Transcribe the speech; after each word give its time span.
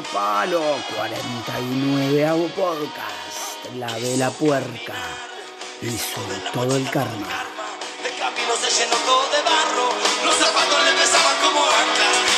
Siga 0.00 0.12
Palo, 0.12 0.62
49 0.96 2.26
hago 2.26 2.46
podcast, 2.48 3.74
La 3.76 3.92
Vela 3.98 4.30
Puerca 4.30 4.94
hizo 5.82 6.20
todo 6.52 6.76
el 6.76 6.88
karma. 6.90 7.44
El 8.04 8.16
camino 8.18 8.54
se 8.60 8.70
llenó 8.70 8.96
todo 8.96 9.28
de 9.30 9.42
barro, 9.42 9.88
los 10.24 10.34
zapatos 10.36 10.84
le 10.84 10.92
pesaban 10.92 11.36
como 11.42 11.60
anclas, 11.60 12.29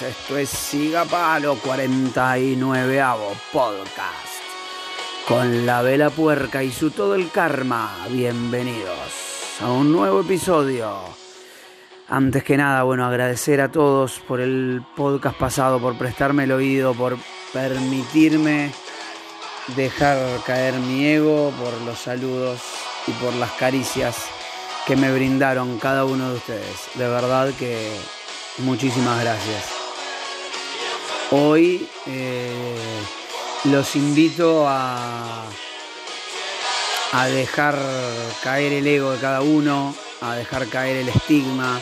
esto 0.00 0.38
es 0.38 0.48
Siga 0.48 1.04
Palo, 1.04 1.56
49 1.56 3.00
hago 3.00 3.32
podcast. 3.52 4.40
Con 5.28 5.66
La 5.66 5.82
Vela 5.82 6.08
Puerca 6.08 6.62
y 6.62 6.72
su 6.72 6.90
todo 6.90 7.14
el 7.14 7.30
karma, 7.30 8.06
bienvenidos 8.08 9.58
a 9.60 9.70
un 9.70 9.92
nuevo 9.92 10.20
episodio. 10.20 10.96
Antes 12.08 12.42
que 12.42 12.56
nada, 12.56 12.84
bueno, 12.84 13.04
agradecer 13.04 13.60
a 13.60 13.70
todos 13.70 14.18
por 14.20 14.40
el 14.40 14.82
podcast 14.96 15.36
pasado, 15.36 15.78
por 15.78 15.98
prestarme 15.98 16.44
el 16.44 16.52
oído, 16.52 16.94
por 16.94 17.18
permitirme 17.52 18.72
dejar 19.76 20.18
caer 20.46 20.74
mi 20.74 21.04
ego, 21.06 21.52
por 21.62 21.72
los 21.82 21.98
saludos 21.98 22.60
y 23.06 23.12
por 23.12 23.34
las 23.34 23.52
caricias 23.52 24.16
que 24.86 24.96
me 24.96 25.12
brindaron 25.12 25.78
cada 25.78 26.04
uno 26.04 26.30
de 26.30 26.36
ustedes. 26.36 26.88
De 26.94 27.06
verdad 27.08 27.50
que 27.58 27.92
muchísimas 28.58 29.20
gracias. 29.20 29.81
Hoy 31.34 31.88
eh, 32.08 32.84
los 33.64 33.96
invito 33.96 34.68
a, 34.68 35.44
a 37.12 37.26
dejar 37.26 37.78
caer 38.42 38.74
el 38.74 38.86
ego 38.86 39.12
de 39.12 39.18
cada 39.18 39.40
uno, 39.40 39.94
a 40.20 40.34
dejar 40.34 40.68
caer 40.68 40.98
el 40.98 41.08
estigma, 41.08 41.80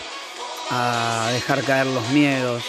a 0.70 1.30
dejar 1.32 1.64
caer 1.64 1.88
los 1.88 2.08
miedos. 2.10 2.62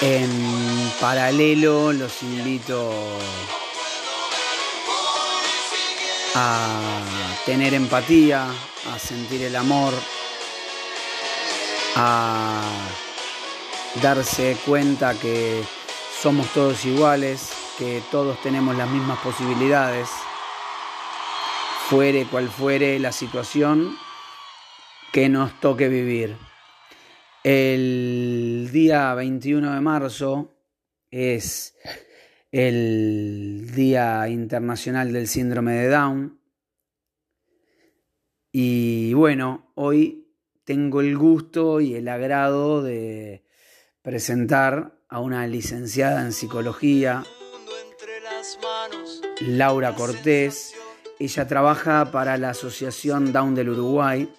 En 0.00 0.92
paralelo 1.00 1.92
los 1.92 2.22
invito 2.22 2.92
a 6.36 7.00
tener 7.46 7.74
empatía, 7.74 8.46
a 8.94 8.98
sentir 9.00 9.42
el 9.42 9.56
amor, 9.56 9.92
a 11.96 12.62
darse 14.02 14.56
cuenta 14.64 15.14
que 15.18 15.62
somos 16.20 16.52
todos 16.52 16.84
iguales, 16.84 17.52
que 17.78 18.02
todos 18.10 18.40
tenemos 18.42 18.76
las 18.76 18.88
mismas 18.88 19.18
posibilidades, 19.18 20.08
fuere 21.88 22.24
cual 22.26 22.48
fuere 22.48 22.98
la 22.98 23.10
situación 23.10 23.96
que 25.12 25.28
nos 25.28 25.58
toque 25.60 25.88
vivir. 25.88 26.36
El 27.42 28.68
día 28.72 29.12
21 29.14 29.74
de 29.74 29.80
marzo 29.80 30.54
es 31.10 31.74
el 32.52 33.72
Día 33.74 34.28
Internacional 34.28 35.12
del 35.12 35.26
Síndrome 35.26 35.72
de 35.72 35.88
Down. 35.88 36.40
Y 38.52 39.14
bueno, 39.14 39.72
hoy 39.74 40.28
tengo 40.64 41.00
el 41.00 41.16
gusto 41.16 41.80
y 41.80 41.94
el 41.94 42.08
agrado 42.08 42.82
de 42.82 43.44
presentar 44.02 44.94
a 45.08 45.20
una 45.20 45.46
licenciada 45.46 46.22
en 46.22 46.32
psicología. 46.32 47.24
Laura 49.40 49.94
Cortés. 49.94 50.74
Ella 51.18 51.46
trabaja 51.46 52.10
para 52.10 52.38
la 52.38 52.50
Asociación 52.50 53.32
Down 53.32 53.54
del 53.54 53.70
Uruguay. 53.70 54.32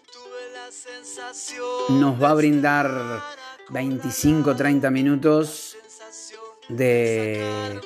Nos 1.89 2.21
va 2.21 2.31
a 2.31 2.33
brindar 2.33 3.21
25-30 3.69 4.89
minutos 4.89 5.77
de 6.69 7.79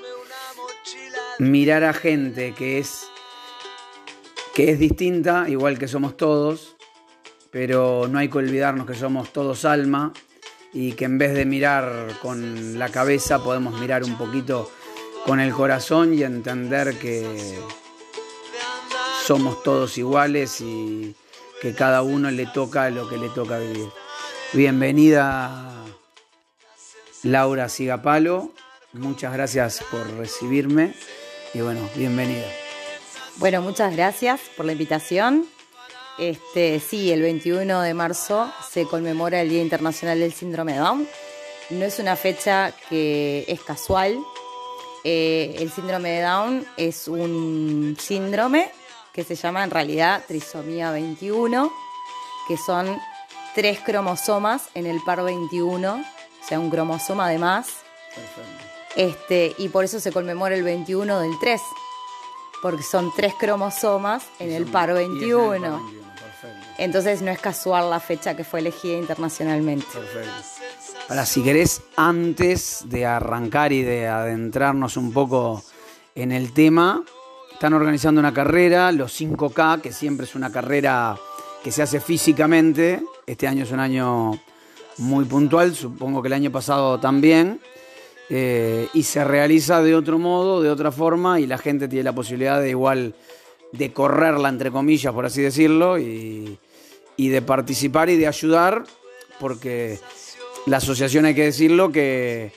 mirar 1.40 1.84
a 1.84 1.94
gente 1.94 2.54
que 2.54 2.80
es 2.80 3.08
que 4.54 4.72
es 4.72 4.80
distinta, 4.80 5.50
igual 5.50 5.78
que 5.78 5.90
somos 5.90 6.16
todos, 6.16 6.78
pero 7.52 8.08
no 8.08 8.20
hay 8.20 8.30
que 8.30 8.38
olvidarnos 8.38 8.88
que 8.88 8.94
somos 8.94 9.34
todos 9.34 9.66
alma 9.66 10.14
y 10.76 10.92
que 10.92 11.06
en 11.06 11.18
vez 11.18 11.34
de 11.34 11.46
mirar 11.46 12.18
con 12.22 12.78
la 12.78 12.90
cabeza 12.90 13.42
podemos 13.42 13.80
mirar 13.80 14.04
un 14.04 14.18
poquito 14.18 14.70
con 15.26 15.40
el 15.40 15.54
corazón 15.54 16.14
y 16.14 16.22
entender 16.22 17.00
que 17.00 17.58
somos 19.24 19.64
todos 19.64 19.98
iguales 19.98 20.60
y 20.60 21.16
que 21.62 21.74
cada 21.74 22.04
uno 22.04 22.30
le 22.30 22.46
toca 22.48 22.90
lo 22.90 23.08
que 23.08 23.18
le 23.18 23.30
toca 23.30 23.58
vivir. 23.58 23.88
Bienvenida 24.52 25.72
Laura 27.24 27.70
Sigapalo, 27.70 28.52
muchas 28.92 29.32
gracias 29.32 29.82
por 29.90 30.06
recibirme 30.18 30.94
y 31.54 31.62
bueno, 31.62 31.90
bienvenida. 31.96 32.48
Bueno, 33.38 33.62
muchas 33.62 33.96
gracias 33.96 34.42
por 34.58 34.66
la 34.66 34.74
invitación. 34.74 35.46
Este, 36.18 36.80
sí, 36.80 37.12
el 37.12 37.22
21 37.22 37.82
de 37.82 37.94
marzo 37.94 38.50
se 38.70 38.86
conmemora 38.86 39.42
el 39.42 39.50
Día 39.50 39.62
Internacional 39.62 40.20
del 40.20 40.34
Síndrome 40.34 40.74
de 40.74 40.80
Down. 40.80 41.08
No 41.72 41.86
es 41.86 42.00
una 42.00 42.16
fecha 42.16 42.74
que 42.90 43.44
es 43.48 43.62
casual. 43.62 44.18
Eh, 45.04 45.56
el 45.60 45.72
síndrome 45.72 46.12
de 46.12 46.22
Down 46.22 46.66
es 46.78 47.08
un 47.08 47.98
síndrome 48.00 48.72
que 49.14 49.24
se 49.24 49.36
llama 49.36 49.64
en 49.64 49.72
realidad 49.72 50.24
trisomía 50.28 50.92
21, 50.92 51.72
que 52.48 52.58
son 52.58 52.98
tres 53.54 53.80
cromosomas 53.80 54.70
en 54.74 54.86
el 54.86 55.02
par 55.04 55.24
21, 55.24 55.94
o 55.96 56.48
sea, 56.48 56.60
un 56.60 56.70
cromosoma 56.70 57.30
de 57.30 57.40
más. 57.40 57.68
Este, 58.96 59.54
y 59.58 59.70
por 59.70 59.84
eso 59.84 60.00
se 60.00 60.12
conmemora 60.12 60.56
el 60.56 60.64
21 60.64 61.20
del 61.20 61.38
3, 61.40 61.62
porque 62.62 62.84
son 62.84 63.12
tres 63.16 63.34
cromosomas 63.34 64.26
en 64.40 64.52
el 64.52 64.66
par 64.66 64.94
21. 64.94 66.05
Entonces 66.78 67.22
no 67.22 67.32
es 67.32 67.40
casual 67.40 67.90
la 67.90 68.00
fecha 68.00 68.36
que 68.36 68.44
fue 68.44 68.60
elegida 68.60 68.98
internacionalmente. 68.98 69.86
Ahora, 71.08 71.26
si 71.26 71.44
querés, 71.44 71.82
antes 71.96 72.84
de 72.86 73.06
arrancar 73.06 73.72
y 73.72 73.84
de 73.84 74.08
adentrarnos 74.08 74.98
un 74.98 75.14
poco 75.14 75.64
en 76.16 76.32
el 76.32 76.52
tema, 76.54 77.04
están 77.54 77.74
organizando 77.74 78.20
una 78.20 78.34
carrera, 78.34 78.92
los 78.92 79.20
5K, 79.20 79.82
que 79.82 79.94
siempre 79.94 80.26
es 80.26 80.36
una 80.36 80.52
carrera 80.52 81.18
que 81.64 81.72
se 81.72 81.82
hace 81.82 82.00
físicamente. 82.00 83.02
Este 83.26 83.48
año 83.48 83.64
es 83.64 83.72
un 83.72 83.80
año 83.80 84.40
muy 84.98 85.26
puntual, 85.26 85.76
supongo 85.76 86.22
que 86.22 86.28
el 86.28 86.34
año 86.34 86.52
pasado 86.52 87.00
también. 87.00 87.62
Eh, 88.30 88.88
y 88.94 89.04
se 89.04 89.24
realiza 89.24 89.84
de 89.84 89.96
otro 89.96 90.18
modo, 90.18 90.62
de 90.62 90.70
otra 90.70 90.92
forma, 90.92 91.40
y 91.40 91.46
la 91.46 91.58
gente 91.58 91.88
tiene 91.88 92.04
la 92.04 92.14
posibilidad 92.14 92.60
de 92.60 92.72
igual 92.72 93.16
de 93.72 93.94
correrla, 93.94 94.50
entre 94.50 94.72
comillas, 94.72 95.14
por 95.14 95.26
así 95.26 95.42
decirlo, 95.42 96.00
y, 96.00 96.58
y 97.18 97.30
de 97.30 97.42
participar 97.42 98.10
y 98.10 98.18
de 98.18 98.28
ayudar, 98.28 98.84
porque 99.40 100.00
la 100.66 100.78
asociación, 100.78 101.26
hay 101.26 101.36
que 101.36 101.44
decirlo, 101.44 101.92
que 101.92 102.52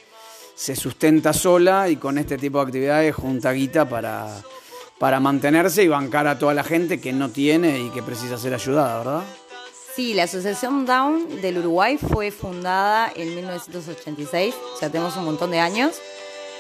se 0.55 0.75
sustenta 0.75 1.33
sola 1.33 1.89
y 1.89 1.97
con 1.97 2.19
este 2.19 2.37
tipo 2.37 2.59
de 2.59 2.65
actividades 2.65 3.15
junta 3.15 3.53
guita 3.53 3.89
para, 3.89 4.43
para 4.99 5.21
mantenerse 5.21 5.85
y 5.85 5.89
bancar 5.89 6.27
a 6.27 6.39
toda 6.39 6.55
la 6.55 6.65
gente 6.65 7.01
que 7.01 7.13
no 7.13 7.31
tiene 7.31 7.79
y 7.79 7.91
que 7.91 8.03
precisa 8.03 8.37
ser 8.37 8.55
ayudada, 8.55 8.99
¿verdad? 8.99 9.25
Sí, 9.95 10.15
la 10.15 10.25
Asociación 10.25 10.87
Down 10.87 11.41
del 11.41 11.59
Uruguay 11.59 11.99
fue 11.99 12.31
fundada 12.31 13.13
en 13.15 13.35
1986, 13.35 14.55
o 14.75 14.79
sea, 14.79 14.91
tenemos 14.91 15.17
un 15.17 15.25
montón 15.25 15.51
de 15.51 15.59
años. 15.59 15.97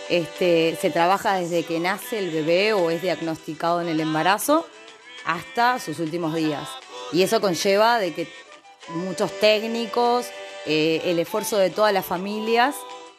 Este, 0.08 0.76
se 0.80 0.90
trabaja 0.90 1.34
desde 1.34 1.64
que 1.64 1.80
nace 1.80 2.18
el 2.18 2.30
bebé 2.30 2.72
o 2.72 2.90
es 2.90 3.02
diagnosticado 3.02 3.80
en 3.80 3.88
el 3.88 4.00
embarazo 4.00 4.66
hasta 5.24 5.78
sus 5.78 5.98
últimos 5.98 6.34
días. 6.34 6.68
Y 7.12 7.22
eso 7.22 7.40
conlleva 7.40 7.98
de 7.98 8.14
que 8.14 8.28
muchos 8.94 9.30
técnicos, 9.40 10.26
eh, 10.66 11.02
el 11.04 11.18
esfuerzo 11.18 11.58
de 11.58 11.70
todas 11.70 11.92
las 11.92 12.06
familias 12.06 12.74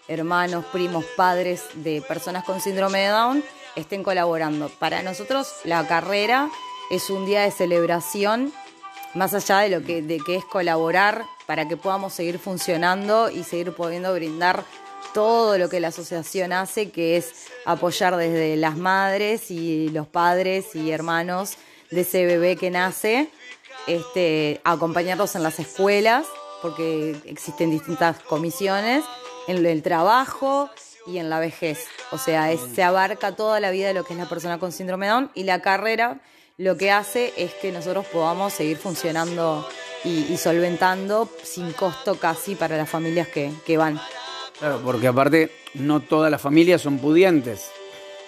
hermanos, 0.09 0.65
primos, 0.65 1.05
padres 1.15 1.63
de 1.75 2.01
personas 2.01 2.43
con 2.43 2.59
síndrome 2.59 2.99
de 2.99 3.07
Down 3.09 3.43
estén 3.75 4.03
colaborando. 4.03 4.69
Para 4.69 5.03
nosotros 5.03 5.47
la 5.63 5.87
carrera 5.87 6.49
es 6.89 7.09
un 7.09 7.25
día 7.25 7.43
de 7.43 7.51
celebración, 7.51 8.51
más 9.13 9.33
allá 9.33 9.59
de 9.59 9.69
lo 9.69 9.83
que, 9.83 10.01
de 10.01 10.17
que 10.17 10.35
es 10.35 10.45
colaborar 10.45 11.23
para 11.45 11.67
que 11.67 11.77
podamos 11.77 12.13
seguir 12.13 12.39
funcionando 12.39 13.29
y 13.29 13.43
seguir 13.43 13.73
pudiendo 13.73 14.13
brindar 14.13 14.65
todo 15.13 15.57
lo 15.57 15.69
que 15.69 15.79
la 15.79 15.89
asociación 15.89 16.53
hace, 16.53 16.89
que 16.91 17.17
es 17.17 17.33
apoyar 17.65 18.15
desde 18.17 18.55
las 18.55 18.77
madres 18.77 19.51
y 19.51 19.89
los 19.89 20.07
padres 20.07 20.75
y 20.75 20.91
hermanos 20.91 21.53
de 21.91 22.01
ese 22.01 22.25
bebé 22.25 22.55
que 22.55 22.69
nace, 22.69 23.29
este, 23.87 24.61
acompañarlos 24.63 25.35
en 25.35 25.43
las 25.43 25.59
escuelas, 25.59 26.27
porque 26.61 27.15
existen 27.25 27.71
distintas 27.71 28.19
comisiones, 28.19 29.03
en 29.47 29.65
el 29.65 29.81
trabajo 29.81 30.69
y 31.07 31.17
en 31.17 31.29
la 31.29 31.39
vejez. 31.39 31.85
O 32.11 32.17
sea, 32.17 32.51
se 32.57 32.83
abarca 32.83 33.35
toda 33.35 33.59
la 33.59 33.71
vida 33.71 33.87
de 33.87 33.93
lo 33.93 34.03
que 34.03 34.13
es 34.13 34.19
la 34.19 34.29
persona 34.29 34.59
con 34.59 34.71
síndrome 34.71 35.07
de 35.07 35.11
Down 35.11 35.31
y 35.33 35.43
la 35.43 35.61
carrera 35.61 36.19
lo 36.57 36.75
que 36.75 36.91
hace 36.91 37.33
es 37.37 37.53
que 37.53 37.71
nosotros 37.71 38.05
podamos 38.07 38.51
seguir 38.51 38.77
funcionando 38.77 39.65
y, 40.03 40.35
solventando 40.37 41.29
sin 41.41 41.71
costo 41.71 42.19
casi 42.19 42.55
para 42.55 42.75
las 42.75 42.89
familias 42.89 43.29
que 43.29 43.77
van. 43.77 43.99
Claro, 44.59 44.81
porque 44.83 45.07
aparte 45.07 45.51
no 45.73 46.01
todas 46.01 46.29
las 46.29 46.41
familias 46.41 46.81
son 46.81 46.99
pudientes. 46.99 47.71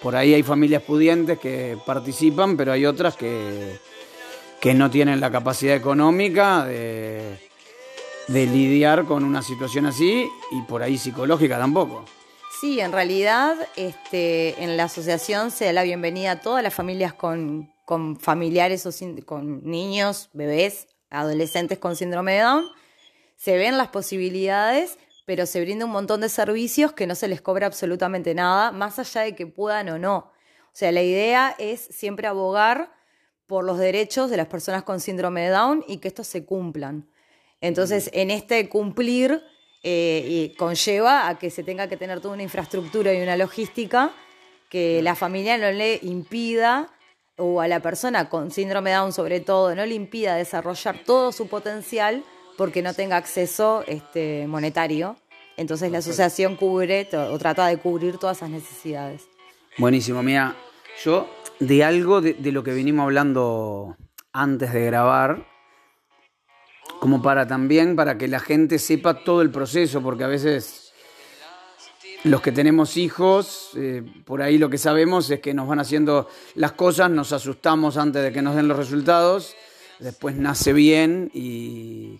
Por 0.02 0.16
ahí 0.16 0.34
hay 0.34 0.44
familias 0.44 0.82
pudientes 0.82 1.38
que 1.38 1.78
participan, 1.86 2.58
pero 2.58 2.72
hay 2.72 2.86
otras 2.86 3.16
que, 3.16 3.78
que 4.60 4.74
no 4.74 4.90
tienen 4.90 5.20
la 5.20 5.30
capacidad 5.30 5.76
económica 5.76 6.66
de, 6.66 7.38
de 8.28 8.46
lidiar 8.48 9.06
con 9.06 9.24
una 9.24 9.42
situación 9.42 9.86
así 9.86 10.30
y 10.52 10.62
por 10.64 10.82
ahí 10.82 10.98
psicológica 10.98 11.58
tampoco. 11.58 12.06
Sí, 12.62 12.80
en 12.80 12.92
realidad 12.92 13.58
este, 13.76 14.64
en 14.64 14.78
la 14.78 14.84
asociación 14.84 15.52
se 15.52 15.66
da 15.66 15.74
la 15.74 15.84
bienvenida 15.84 16.32
a 16.32 16.40
todas 16.42 16.64
las 16.64 16.74
familias 16.74 17.14
con, 17.14 17.74
con 17.86 18.20
familiares 18.20 18.86
o 18.86 18.92
con 19.26 19.64
niños, 19.64 20.30
bebés, 20.34 20.88
adolescentes 21.10 21.80
con 21.80 21.96
síndrome 21.96 22.34
de 22.34 22.40
Down. 22.42 22.66
Se 23.36 23.58
ven 23.58 23.78
las 23.78 23.88
posibilidades, 23.88 25.00
pero 25.26 25.46
se 25.46 25.62
brinda 25.62 25.86
un 25.86 25.92
montón 25.92 26.22
de 26.22 26.30
servicios 26.30 26.94
que 26.94 27.08
no 27.08 27.16
se 27.16 27.28
les 27.28 27.42
cobra 27.42 27.68
absolutamente 27.68 28.34
nada, 28.34 28.72
más 28.72 29.00
allá 29.00 29.22
de 29.22 29.36
que 29.36 29.48
puedan 29.48 29.90
o 29.90 30.00
no. 30.00 30.18
O 30.18 30.74
sea, 30.74 30.92
la 30.92 31.02
idea 31.02 31.56
es 31.60 31.82
siempre 31.82 32.28
abogar 32.28 32.94
por 33.46 33.66
los 33.66 33.78
derechos 33.78 34.30
de 34.30 34.38
las 34.38 34.48
personas 34.48 34.84
con 34.84 35.00
síndrome 35.00 35.42
de 35.42 35.50
Down 35.50 35.84
y 35.88 35.98
que 35.98 36.08
estos 36.08 36.28
se 36.28 36.46
cumplan. 36.46 37.10
Entonces, 37.60 38.10
en 38.14 38.32
este 38.32 38.70
cumplir 38.70 39.44
eh, 39.84 40.24
y 40.26 40.56
conlleva 40.56 41.28
a 41.28 41.38
que 41.38 41.50
se 41.50 41.64
tenga 41.64 41.88
que 41.88 41.98
tener 41.98 42.22
toda 42.22 42.34
una 42.34 42.44
infraestructura 42.44 43.14
y 43.14 43.22
una 43.22 43.36
logística 43.36 44.12
que 44.70 45.02
la 45.02 45.16
familia 45.16 45.58
no 45.58 45.72
le 45.72 46.00
impida 46.04 46.88
o 47.38 47.62
a 47.62 47.68
la 47.68 47.82
persona 47.82 48.30
con 48.30 48.52
síndrome 48.52 48.92
de 48.92 48.98
Down 48.98 49.12
sobre 49.12 49.40
todo 49.40 49.74
no 49.76 49.86
le 49.86 49.96
impida 49.96 50.36
desarrollar 50.36 51.04
todo 51.04 51.32
su 51.32 51.48
potencial 51.48 52.24
porque 52.58 52.82
no 52.82 52.94
tenga 52.94 53.18
acceso 53.18 53.84
este, 53.88 54.48
monetario. 54.48 55.18
Entonces 55.58 55.92
la 55.92 56.00
asociación 56.00 56.56
cubre 56.56 57.08
o 57.14 57.38
trata 57.38 57.68
de 57.68 57.78
cubrir 57.78 58.18
todas 58.18 58.38
esas 58.38 58.50
necesidades. 58.50 59.28
Buenísimo, 59.78 60.24
mira, 60.24 60.56
yo 61.04 61.30
de 61.60 61.84
algo 61.84 62.22
de, 62.22 62.34
de 62.34 62.52
lo 62.52 62.64
que 62.64 62.74
venimos 62.74 63.04
hablando 63.04 63.96
antes 64.34 64.74
de 64.74 64.86
grabar, 64.86 65.46
como 67.00 67.22
para 67.22 67.48
también, 67.48 67.96
para 67.96 68.18
que 68.18 68.28
la 68.28 68.40
gente 68.40 68.80
sepa 68.80 69.24
todo 69.24 69.42
el 69.42 69.52
proceso, 69.52 70.02
porque 70.02 70.24
a 70.24 70.28
veces 70.28 70.92
los 72.24 72.42
que 72.42 72.52
tenemos 72.52 72.98
hijos, 72.98 73.72
eh, 73.76 74.04
por 74.26 74.42
ahí 74.42 74.58
lo 74.58 74.70
que 74.70 74.78
sabemos 74.78 75.30
es 75.32 75.40
que 75.40 75.54
nos 75.54 75.68
van 75.68 75.80
haciendo 75.80 76.28
las 76.56 76.74
cosas, 76.74 77.10
nos 77.10 77.34
asustamos 77.34 77.98
antes 77.98 78.22
de 78.22 78.32
que 78.32 78.42
nos 78.42 78.56
den 78.56 78.68
los 78.68 78.78
resultados, 78.78 79.56
después 80.02 80.36
nace 80.36 80.74
bien 80.74 81.32
y, 81.34 82.20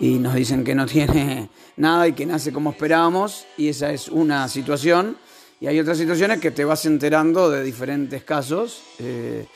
y 0.00 0.18
nos 0.18 0.34
dicen 0.34 0.64
que 0.64 0.74
no 0.74 0.86
tiene 0.86 1.50
nada 1.76 2.08
y 2.08 2.12
que 2.14 2.26
nace 2.26 2.52
como 2.52 2.70
esperábamos, 2.70 3.46
y 3.56 3.68
esa 3.68 3.92
es 3.92 4.08
una 4.08 4.48
situación. 4.48 5.16
Y 5.60 5.66
hay 5.66 5.80
otras 5.80 5.98
situaciones 5.98 6.40
que 6.40 6.52
te 6.52 6.64
vas 6.64 6.86
enterando 6.86 7.50
de 7.50 7.64
diferentes 7.64 8.22
casos 8.22 8.82
eh, 9.00 9.46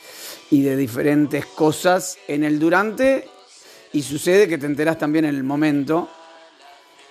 y 0.51 0.61
de 0.61 0.75
diferentes 0.75 1.45
cosas 1.45 2.17
en 2.27 2.43
el 2.43 2.59
durante, 2.59 3.27
y 3.93 4.01
sucede 4.01 4.47
que 4.47 4.57
te 4.57 4.65
enteras 4.65 4.97
también 4.97 5.25
en 5.25 5.35
el 5.35 5.43
momento. 5.43 6.09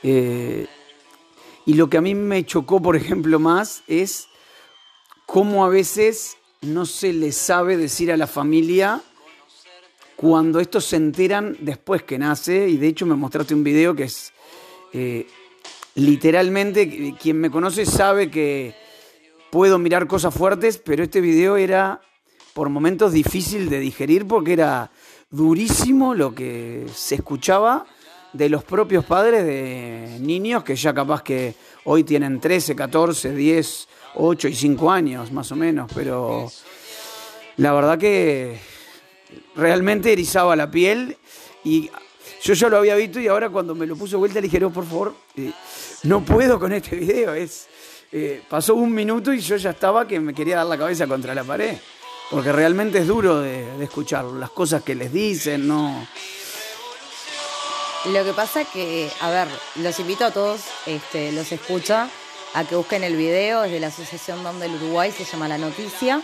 Eh, 0.02 0.66
y 1.64 1.74
lo 1.74 1.88
que 1.88 1.96
a 1.96 2.00
mí 2.00 2.14
me 2.14 2.44
chocó, 2.44 2.82
por 2.82 2.96
ejemplo, 2.96 3.38
más 3.38 3.82
es 3.86 4.26
cómo 5.26 5.64
a 5.64 5.68
veces 5.68 6.36
no 6.60 6.86
se 6.86 7.12
le 7.12 7.32
sabe 7.32 7.76
decir 7.76 8.12
a 8.12 8.16
la 8.16 8.26
familia 8.26 9.00
cuando 10.16 10.60
estos 10.60 10.84
se 10.84 10.96
enteran 10.96 11.56
después 11.60 12.02
que 12.02 12.18
nace. 12.18 12.68
Y 12.68 12.76
de 12.76 12.88
hecho 12.88 13.06
me 13.06 13.14
mostraste 13.14 13.54
un 13.54 13.64
video 13.64 13.94
que 13.94 14.04
es 14.04 14.32
eh, 14.92 15.26
literalmente, 15.94 17.14
quien 17.20 17.38
me 17.38 17.50
conoce 17.50 17.86
sabe 17.86 18.30
que 18.30 18.74
puedo 19.50 19.78
mirar 19.78 20.06
cosas 20.06 20.34
fuertes, 20.34 20.78
pero 20.78 21.02
este 21.02 21.20
video 21.20 21.56
era 21.56 22.00
por 22.54 22.68
momentos 22.68 23.12
difícil 23.12 23.68
de 23.68 23.80
digerir 23.80 24.26
porque 24.26 24.52
era 24.52 24.90
durísimo 25.30 26.14
lo 26.14 26.34
que 26.34 26.86
se 26.94 27.16
escuchaba 27.16 27.86
de 28.32 28.48
los 28.48 28.64
propios 28.64 29.04
padres 29.04 29.44
de 29.44 30.18
niños 30.20 30.64
que 30.64 30.74
ya 30.74 30.94
capaz 30.94 31.22
que 31.22 31.54
hoy 31.84 32.04
tienen 32.04 32.40
13, 32.40 32.74
14, 32.74 33.34
10, 33.34 33.88
8 34.14 34.48
y 34.48 34.54
5 34.54 34.90
años 34.90 35.32
más 35.32 35.52
o 35.52 35.56
menos, 35.56 35.90
pero 35.94 36.50
la 37.56 37.72
verdad 37.72 37.98
que 37.98 38.58
realmente 39.56 40.12
erizaba 40.12 40.56
la 40.56 40.70
piel 40.70 41.16
y 41.64 41.90
yo 42.42 42.54
ya 42.54 42.68
lo 42.68 42.78
había 42.78 42.96
visto 42.96 43.20
y 43.20 43.28
ahora 43.28 43.50
cuando 43.50 43.74
me 43.74 43.86
lo 43.86 43.96
puso 43.96 44.18
vuelta 44.18 44.40
le 44.40 44.48
dije, 44.48 44.60
por 44.68 44.84
favor, 44.86 45.14
eh, 45.36 45.52
no 46.04 46.24
puedo 46.24 46.58
con 46.58 46.72
este 46.72 46.96
video, 46.96 47.34
es... 47.34 47.66
eh, 48.10 48.42
pasó 48.48 48.74
un 48.74 48.92
minuto 48.92 49.32
y 49.32 49.40
yo 49.40 49.56
ya 49.56 49.70
estaba 49.70 50.06
que 50.06 50.18
me 50.20 50.34
quería 50.34 50.56
dar 50.56 50.66
la 50.66 50.78
cabeza 50.78 51.06
contra 51.06 51.34
la 51.34 51.44
pared. 51.44 51.76
Porque 52.30 52.50
realmente 52.50 52.98
es 52.98 53.06
duro 53.06 53.40
de, 53.40 53.76
de 53.76 53.84
escuchar 53.84 54.24
las 54.24 54.50
cosas 54.50 54.82
que 54.82 54.94
les 54.94 55.12
dicen, 55.12 55.68
no. 55.68 56.08
Lo 58.06 58.24
que 58.24 58.32
pasa 58.32 58.64
que, 58.64 59.10
a 59.20 59.30
ver, 59.30 59.48
los 59.76 60.00
invito 60.00 60.24
a 60.24 60.30
todos, 60.30 60.62
este, 60.86 61.30
los 61.32 61.52
escucha, 61.52 62.08
a 62.54 62.64
que 62.64 62.74
busquen 62.74 63.04
el 63.04 63.16
video, 63.16 63.64
es 63.64 63.72
de 63.72 63.80
la 63.80 63.88
Asociación 63.88 64.42
Down 64.42 64.60
del 64.60 64.74
Uruguay, 64.74 65.12
se 65.12 65.24
llama 65.24 65.46
La 65.46 65.58
Noticia, 65.58 66.22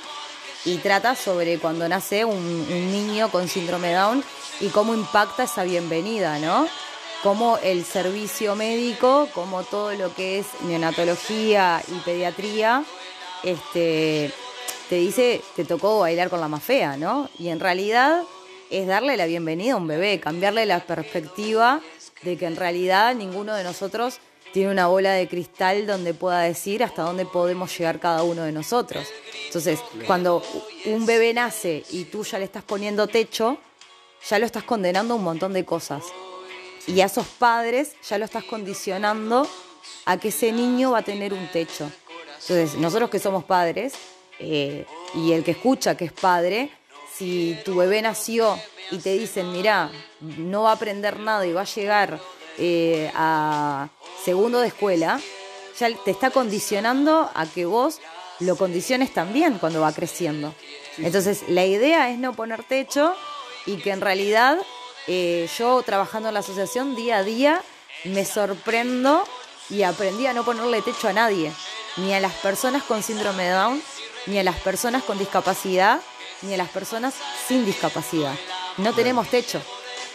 y 0.64 0.76
trata 0.78 1.14
sobre 1.14 1.58
cuando 1.58 1.88
nace 1.88 2.24
un, 2.24 2.68
niño 2.90 3.30
con 3.30 3.48
síndrome 3.48 3.92
Down 3.92 4.24
y 4.60 4.68
cómo 4.68 4.94
impacta 4.94 5.44
esa 5.44 5.64
bienvenida, 5.64 6.38
¿no? 6.38 6.68
Cómo 7.22 7.58
el 7.58 7.84
servicio 7.84 8.54
médico, 8.54 9.28
como 9.34 9.62
todo 9.64 9.92
lo 9.92 10.14
que 10.14 10.38
es 10.38 10.46
neonatología 10.62 11.82
y 11.88 11.98
pediatría, 12.00 12.84
este, 13.42 14.32
te 14.88 14.96
dice, 14.96 15.42
te 15.56 15.64
tocó 15.64 16.00
bailar 16.00 16.30
con 16.30 16.40
la 16.40 16.48
más 16.48 16.62
fea, 16.62 16.96
¿no? 16.96 17.28
Y 17.38 17.48
en 17.48 17.60
realidad 17.60 18.22
es 18.70 18.86
darle 18.86 19.16
la 19.16 19.26
bienvenida 19.26 19.74
a 19.74 19.76
un 19.76 19.86
bebé, 19.86 20.20
cambiarle 20.20 20.66
la 20.66 20.80
perspectiva 20.80 21.80
de 22.22 22.36
que 22.36 22.46
en 22.46 22.56
realidad 22.56 23.14
ninguno 23.14 23.54
de 23.54 23.64
nosotros 23.64 24.18
tiene 24.58 24.72
una 24.72 24.88
bola 24.88 25.12
de 25.12 25.28
cristal 25.28 25.86
donde 25.86 26.14
pueda 26.14 26.40
decir 26.40 26.82
hasta 26.82 27.02
dónde 27.02 27.24
podemos 27.24 27.78
llegar 27.78 28.00
cada 28.00 28.24
uno 28.24 28.42
de 28.42 28.50
nosotros. 28.50 29.06
Entonces, 29.46 29.78
cuando 30.04 30.42
un 30.84 31.06
bebé 31.06 31.32
nace 31.32 31.84
y 31.90 32.06
tú 32.06 32.24
ya 32.24 32.40
le 32.40 32.44
estás 32.46 32.64
poniendo 32.64 33.06
techo, 33.06 33.56
ya 34.28 34.36
lo 34.40 34.46
estás 34.46 34.64
condenando 34.64 35.14
a 35.14 35.16
un 35.16 35.22
montón 35.22 35.52
de 35.52 35.64
cosas. 35.64 36.02
Y 36.88 37.00
a 37.02 37.06
esos 37.06 37.28
padres 37.28 37.92
ya 38.02 38.18
lo 38.18 38.24
estás 38.24 38.42
condicionando 38.42 39.46
a 40.06 40.16
que 40.16 40.30
ese 40.30 40.50
niño 40.50 40.90
va 40.90 40.98
a 40.98 41.02
tener 41.02 41.32
un 41.32 41.46
techo. 41.52 41.88
Entonces, 42.40 42.74
nosotros 42.78 43.10
que 43.10 43.20
somos 43.20 43.44
padres, 43.44 43.92
eh, 44.40 44.86
y 45.14 45.34
el 45.34 45.44
que 45.44 45.52
escucha 45.52 45.96
que 45.96 46.06
es 46.06 46.12
padre, 46.12 46.72
si 47.14 47.56
tu 47.64 47.76
bebé 47.76 48.02
nació 48.02 48.58
y 48.90 48.98
te 48.98 49.12
dicen, 49.12 49.52
mira, 49.52 49.92
no 50.20 50.64
va 50.64 50.70
a 50.70 50.74
aprender 50.74 51.20
nada 51.20 51.46
y 51.46 51.52
va 51.52 51.60
a 51.60 51.64
llegar 51.64 52.18
eh, 52.58 53.10
a 53.14 53.88
segundo 54.24 54.60
de 54.60 54.68
escuela, 54.68 55.20
ya 55.78 55.94
te 56.04 56.10
está 56.10 56.30
condicionando 56.30 57.30
a 57.34 57.46
que 57.46 57.66
vos 57.66 58.00
lo 58.40 58.56
condiciones 58.56 59.12
también 59.12 59.58
cuando 59.58 59.80
va 59.80 59.92
creciendo. 59.92 60.54
Entonces, 60.98 61.44
la 61.48 61.64
idea 61.64 62.10
es 62.10 62.18
no 62.18 62.34
poner 62.34 62.64
techo 62.64 63.14
y 63.66 63.76
que 63.76 63.90
en 63.90 64.00
realidad 64.00 64.58
eh, 65.06 65.48
yo 65.56 65.82
trabajando 65.82 66.28
en 66.28 66.34
la 66.34 66.40
asociación 66.40 66.96
día 66.96 67.18
a 67.18 67.24
día 67.24 67.62
me 68.04 68.24
sorprendo 68.24 69.24
y 69.70 69.82
aprendí 69.82 70.26
a 70.26 70.32
no 70.32 70.44
ponerle 70.44 70.82
techo 70.82 71.08
a 71.08 71.12
nadie, 71.12 71.52
ni 71.96 72.12
a 72.12 72.20
las 72.20 72.34
personas 72.34 72.82
con 72.82 73.02
síndrome 73.02 73.44
de 73.44 73.50
Down, 73.50 73.82
ni 74.26 74.38
a 74.38 74.42
las 74.42 74.56
personas 74.60 75.02
con 75.02 75.18
discapacidad, 75.18 76.00
ni 76.42 76.54
a 76.54 76.56
las 76.56 76.68
personas 76.68 77.14
sin 77.46 77.64
discapacidad. 77.64 78.34
No 78.78 78.94
tenemos 78.94 79.28
techo. 79.28 79.60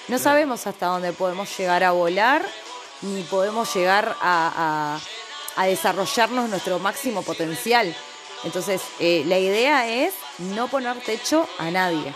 No 0.09 0.19
sabemos 0.19 0.67
hasta 0.67 0.87
dónde 0.87 1.13
podemos 1.13 1.57
llegar 1.57 1.83
a 1.83 1.91
volar, 1.91 2.45
ni 3.01 3.21
podemos 3.23 3.73
llegar 3.73 4.15
a, 4.21 4.99
desarrollarnos 5.65 6.49
nuestro 6.49 6.77
máximo 6.79 7.21
potencial. 7.21 7.95
Entonces, 8.43 8.81
eh, 8.99 9.23
la 9.27 9.39
idea 9.39 9.87
es 9.87 10.13
no 10.39 10.67
poner 10.67 10.97
techo 10.99 11.47
a 11.57 11.71
nadie. 11.71 12.13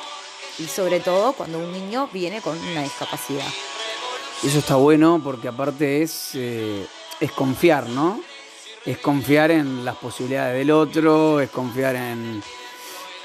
Y 0.60 0.66
sobre 0.66 1.00
todo 1.00 1.32
cuando 1.34 1.60
un 1.60 1.72
niño 1.72 2.10
viene 2.12 2.42
con 2.42 2.58
una 2.58 2.84
discapacidad. 2.84 3.48
Eso 4.44 4.60
está 4.60 4.76
bueno 4.76 5.22
porque 5.24 5.48
aparte 5.48 6.02
es, 6.02 6.32
eh, 6.34 6.86
es 7.20 7.32
confiar, 7.32 7.88
¿no? 7.88 8.22
Es 8.86 8.98
confiar 8.98 9.52
en 9.52 9.86
las 9.86 9.96
posibilidades 9.96 10.58
del 10.58 10.72
otro, 10.72 11.40
es 11.40 11.50
confiar 11.50 11.96
en. 11.96 12.44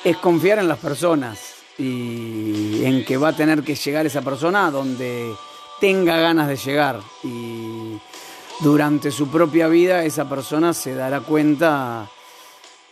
Es 0.04 0.16
confiar 0.18 0.58
en 0.58 0.68
las 0.68 0.78
personas 0.78 1.51
y 1.78 2.84
en 2.84 3.04
que 3.04 3.16
va 3.16 3.28
a 3.28 3.36
tener 3.36 3.62
que 3.62 3.74
llegar 3.74 4.06
esa 4.06 4.22
persona 4.22 4.70
donde 4.70 5.34
tenga 5.80 6.16
ganas 6.18 6.48
de 6.48 6.56
llegar. 6.56 7.00
Y 7.22 7.98
durante 8.60 9.10
su 9.10 9.28
propia 9.28 9.68
vida 9.68 10.04
esa 10.04 10.28
persona 10.28 10.74
se 10.74 10.94
dará 10.94 11.20
cuenta 11.20 12.08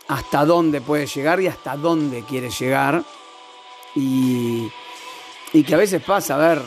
hasta 0.09 0.45
dónde 0.45 0.81
puede 0.81 1.07
llegar 1.07 1.41
y 1.41 1.47
hasta 1.47 1.77
dónde 1.77 2.25
quiere 2.25 2.51
llegar. 2.51 3.05
Y, 3.95 4.69
y 5.53 5.63
que 5.63 5.75
a 5.75 5.79
veces 5.79 6.03
pasa, 6.03 6.35
a 6.35 6.39
ver, 6.39 6.63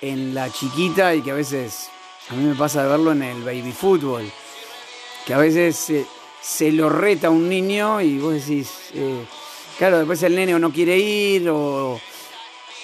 en 0.00 0.34
la 0.34 0.50
chiquita 0.50 1.14
y 1.14 1.22
que 1.22 1.30
a 1.30 1.34
veces, 1.34 1.88
a 2.28 2.34
mí 2.34 2.44
me 2.44 2.54
pasa 2.54 2.82
de 2.82 2.88
verlo 2.88 3.12
en 3.12 3.22
el 3.22 3.42
baby 3.42 3.72
fútbol, 3.72 4.28
que 5.24 5.34
a 5.34 5.38
veces 5.38 5.76
se, 5.76 6.06
se 6.40 6.72
lo 6.72 6.88
reta 6.88 7.30
un 7.30 7.48
niño 7.48 8.00
y 8.00 8.18
vos 8.18 8.34
decís, 8.34 8.90
eh, 8.94 9.24
claro, 9.82 9.98
después 9.98 10.22
el 10.22 10.36
nene 10.36 10.54
o 10.54 10.60
no 10.60 10.70
quiere 10.70 10.96
ir 10.96 11.50
o, 11.50 12.00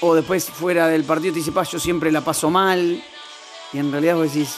o 0.01 0.15
después 0.17 0.51
fuera 0.51 0.89
del 0.89 1.05
partido 1.05 1.33
te 1.33 1.39
dice, 1.39 1.53
pa, 1.53 1.63
yo 1.63 1.79
siempre 1.79 2.11
la 2.11 2.23
paso 2.23 2.51
mal. 2.51 3.01
Y 3.73 3.79
en 3.79 3.93
realidad 3.93 4.17
vos 4.17 4.33
decís, 4.33 4.57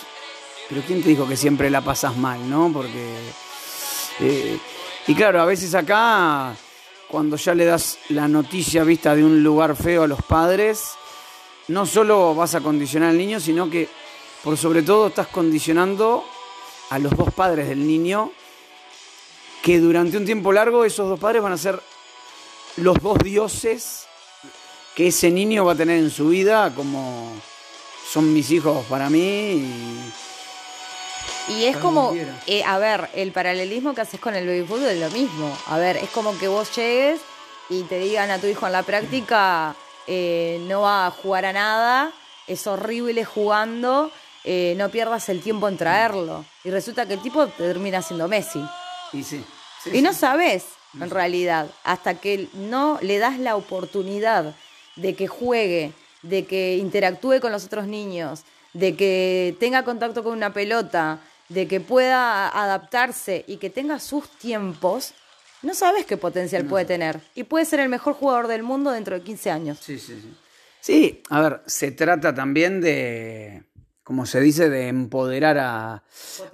pero 0.67 0.81
¿quién 0.87 1.03
te 1.03 1.11
dijo 1.11 1.29
que 1.29 1.37
siempre 1.37 1.69
la 1.69 1.83
pasas 1.83 2.17
mal, 2.17 2.49
no? 2.49 2.71
Porque... 2.73 3.15
eh, 4.21 4.59
y 5.07 5.15
claro, 5.15 5.43
a 5.43 5.45
veces 5.45 5.75
acá, 5.75 6.57
cuando 7.09 7.37
ya 7.37 7.55
le 7.55 7.67
das 7.67 7.99
la 8.09 8.27
noticia 8.27 8.85
vista 8.85 9.15
de 9.15 9.23
un 9.23 9.43
lugar 9.43 9.77
feo 9.77 10.05
a 10.05 10.09
los 10.09 10.23
padres, 10.23 10.93
no 11.69 11.85
solo 11.85 12.35
vas 12.35 12.55
a 12.55 12.63
condicionar 12.63 13.11
al 13.11 13.19
niño, 13.19 13.39
sino 13.39 13.69
que 13.69 13.87
por 14.43 14.57
sobre 14.57 14.81
todo 14.81 15.09
estás 15.09 15.27
condicionando 15.27 16.25
a 16.89 16.99
los 16.99 17.15
dos 17.15 17.35
padres 17.35 17.69
del 17.69 17.87
niño, 17.87 18.33
que 19.63 19.79
durante 19.79 20.17
un 20.17 20.25
tiempo 20.25 20.53
largo 20.53 20.87
esos 20.87 21.07
dos 21.07 21.21
padres 21.21 21.43
van 21.43 21.53
a 21.53 21.59
ser 21.59 21.79
los 22.77 23.01
dos 23.01 23.19
dioses 23.19 24.07
que 24.95 25.09
ese 25.09 25.31
niño 25.31 25.65
va 25.65 25.73
a 25.73 25.77
tener 25.77 25.99
en 25.99 26.11
su 26.11 26.29
vida, 26.29 26.73
como 26.75 27.33
son 28.11 28.33
mis 28.33 28.51
hijos 28.51 28.85
para 28.87 29.09
mí. 29.09 29.21
Y, 31.49 31.53
Y 31.53 31.65
es 31.67 31.77
como, 31.77 32.13
eh, 32.47 32.63
a 32.65 32.79
ver, 32.79 33.09
el 33.15 33.33
paralelismo 33.33 33.95
que 33.95 34.01
haces 34.03 34.21
con 34.21 34.35
el 34.35 34.47
baby 34.47 34.65
fútbol 34.67 34.87
es 34.89 35.01
lo 35.01 35.11
mismo. 35.11 35.57
A 35.69 35.79
ver, 35.79 35.97
es 35.97 36.11
como 36.11 36.37
que 36.39 36.49
vos 36.49 36.75
llegues 36.77 37.21
y 37.69 37.83
te 37.85 37.99
digan 37.99 38.31
a 38.31 38.39
tu 38.39 38.47
hijo 38.47 38.67
en 38.67 38.73
la 38.73 38.83
práctica, 38.83 39.75
eh, 40.07 40.59
no 40.67 40.83
va 40.83 41.07
a 41.07 41.11
jugar 41.11 41.45
a 41.47 41.53
nada, 41.53 42.13
es 42.47 42.67
horrible 42.67 43.25
jugando, 43.25 44.11
eh, 44.45 44.75
no 44.77 44.89
pierdas 44.91 45.29
el 45.29 45.41
tiempo 45.41 45.69
en 45.69 45.77
traerlo. 45.77 46.45
Y 46.65 46.71
resulta 46.71 47.07
que 47.07 47.15
el 47.15 47.23
tipo 47.23 47.47
te 47.47 47.63
termina 47.65 48.03
siendo 48.03 48.27
Messi. 48.29 48.63
y 49.13 49.23
sí. 49.23 49.45
sí, 49.85 49.91
Y 49.95 50.03
no 50.03 50.13
sí. 50.13 50.19
sabes, 50.19 50.65
en 50.99 51.11
realidad, 51.11 51.71
hasta 51.85 52.15
que 52.15 52.49
no 52.55 52.99
le 53.03 53.19
das 53.19 53.39
la 53.39 53.57
oportunidad 53.57 54.55
de 54.97 55.15
que 55.15 55.29
juegue, 55.29 55.93
de 56.23 56.47
que 56.47 56.77
interactúe 56.77 57.41
con 57.41 57.53
los 57.53 57.65
otros 57.65 57.87
niños, 57.87 58.43
de 58.73 58.97
que 58.97 59.57
tenga 59.61 59.85
contacto 59.85 60.23
con 60.23 60.33
una 60.33 60.53
pelota, 60.53 61.21
de 61.49 61.67
que 61.67 61.81
pueda 61.81 62.49
adaptarse 62.49 63.45
y 63.47 63.57
que 63.57 63.71
tenga 63.71 63.99
sus 63.99 64.29
tiempos, 64.39 65.15
no 65.63 65.75
sabes 65.75 66.07
qué 66.07 66.17
potencial 66.17 66.65
puede 66.65 66.85
tener. 66.85 67.21
Y 67.35 67.45
puede 67.45 67.65
ser 67.65 67.81
el 67.81 67.89
mejor 67.89 68.15
jugador 68.15 68.47
del 68.47 68.63
mundo 68.63 68.91
dentro 68.93 69.17
de 69.17 69.23
15 69.23 69.51
años. 69.51 69.79
Sí, 69.81 69.99
sí, 69.99 70.19
sí. 70.21 70.35
Sí, 70.81 71.23
a 71.29 71.41
ver, 71.43 71.63
se 71.67 71.91
trata 71.91 72.35
también 72.35 72.81
de, 72.81 73.65
como 74.03 74.25
se 74.25 74.41
dice, 74.41 74.71
de 74.71 74.89
empoderar 74.89 75.59
a, 75.59 76.03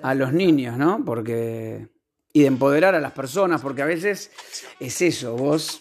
a 0.03 0.15
los 0.15 0.33
niños, 0.33 0.77
¿no? 0.77 1.05
Porque. 1.05 1.89
Y 2.37 2.41
de 2.41 2.49
empoderar 2.49 2.95
a 2.95 3.01
las 3.01 3.13
personas, 3.13 3.63
porque 3.63 3.81
a 3.81 3.87
veces 3.87 4.31
es 4.79 5.01
eso, 5.01 5.37
vos 5.37 5.81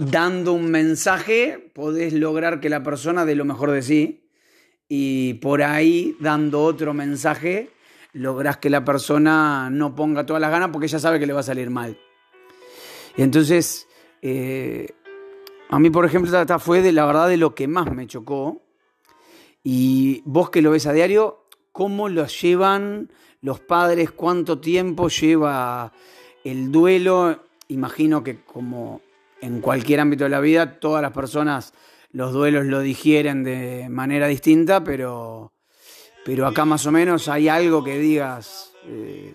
dando 0.00 0.54
un 0.54 0.72
mensaje 0.72 1.70
podés 1.72 2.14
lograr 2.14 2.58
que 2.58 2.68
la 2.68 2.82
persona 2.82 3.24
dé 3.24 3.36
lo 3.36 3.44
mejor 3.44 3.70
de 3.70 3.82
sí 3.82 4.28
y 4.88 5.34
por 5.34 5.62
ahí 5.62 6.16
dando 6.18 6.64
otro 6.64 6.94
mensaje 6.94 7.70
lográs 8.12 8.56
que 8.56 8.70
la 8.70 8.84
persona 8.84 9.70
no 9.70 9.94
ponga 9.94 10.26
todas 10.26 10.40
las 10.40 10.50
ganas 10.50 10.70
porque 10.72 10.86
ella 10.86 10.98
sabe 10.98 11.20
que 11.20 11.28
le 11.28 11.32
va 11.32 11.40
a 11.40 11.44
salir 11.44 11.70
mal. 11.70 11.96
Y 13.16 13.22
entonces, 13.22 13.86
eh, 14.22 14.88
a 15.68 15.78
mí, 15.78 15.90
por 15.90 16.06
ejemplo, 16.06 16.36
esta 16.40 16.58
fue 16.58 16.82
de 16.82 16.90
la 16.90 17.06
verdad 17.06 17.28
de 17.28 17.36
lo 17.36 17.54
que 17.54 17.68
más 17.68 17.92
me 17.92 18.08
chocó. 18.08 18.64
Y 19.62 20.22
vos 20.24 20.50
que 20.50 20.60
lo 20.60 20.72
ves 20.72 20.88
a 20.88 20.92
diario, 20.92 21.46
¿cómo 21.70 22.08
lo 22.08 22.26
llevan 22.26 23.12
los 23.42 23.60
padres? 23.60 24.10
¿Cuánto 24.10 24.58
tiempo 24.58 25.08
lleva 25.08 25.92
el 26.44 26.70
duelo? 26.70 27.44
Imagino 27.68 28.22
que 28.22 28.42
como 28.44 29.00
en 29.40 29.60
cualquier 29.60 30.00
ámbito 30.00 30.24
de 30.24 30.30
la 30.30 30.40
vida, 30.40 30.78
todas 30.78 31.02
las 31.02 31.12
personas 31.12 31.72
los 32.12 32.32
duelos 32.32 32.66
lo 32.66 32.80
digieren 32.80 33.44
de 33.44 33.88
manera 33.88 34.26
distinta, 34.26 34.82
pero, 34.82 35.52
pero 36.24 36.46
acá 36.46 36.64
más 36.64 36.84
o 36.86 36.92
menos 36.92 37.28
hay 37.28 37.48
algo 37.48 37.84
que 37.84 37.98
digas. 37.98 38.72
eh, 38.86 39.34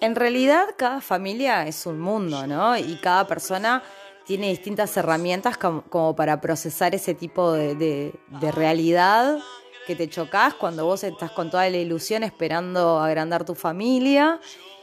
En 0.00 0.14
realidad, 0.14 0.66
cada 0.76 1.00
familia 1.00 1.66
es 1.66 1.86
un 1.86 1.98
mundo, 2.00 2.46
¿no? 2.46 2.76
Y 2.76 2.98
cada 3.02 3.26
persona 3.26 3.82
tiene 4.26 4.50
distintas 4.50 4.96
herramientas 4.96 5.56
como, 5.56 6.14
para 6.14 6.40
procesar 6.40 6.94
ese 6.94 7.14
tipo 7.14 7.52
de 7.52 8.12
realidad 8.54 9.38
que 9.86 9.96
te 9.96 10.08
chocas 10.08 10.54
cuando 10.54 10.84
vos 10.84 11.04
estás 11.04 11.30
con 11.32 11.50
toda 11.50 11.68
la 11.68 11.76
ilusión 11.76 12.22
esperando 12.22 13.00
agrandar 13.00 13.44
tu 13.44 13.54
familia 13.54 14.40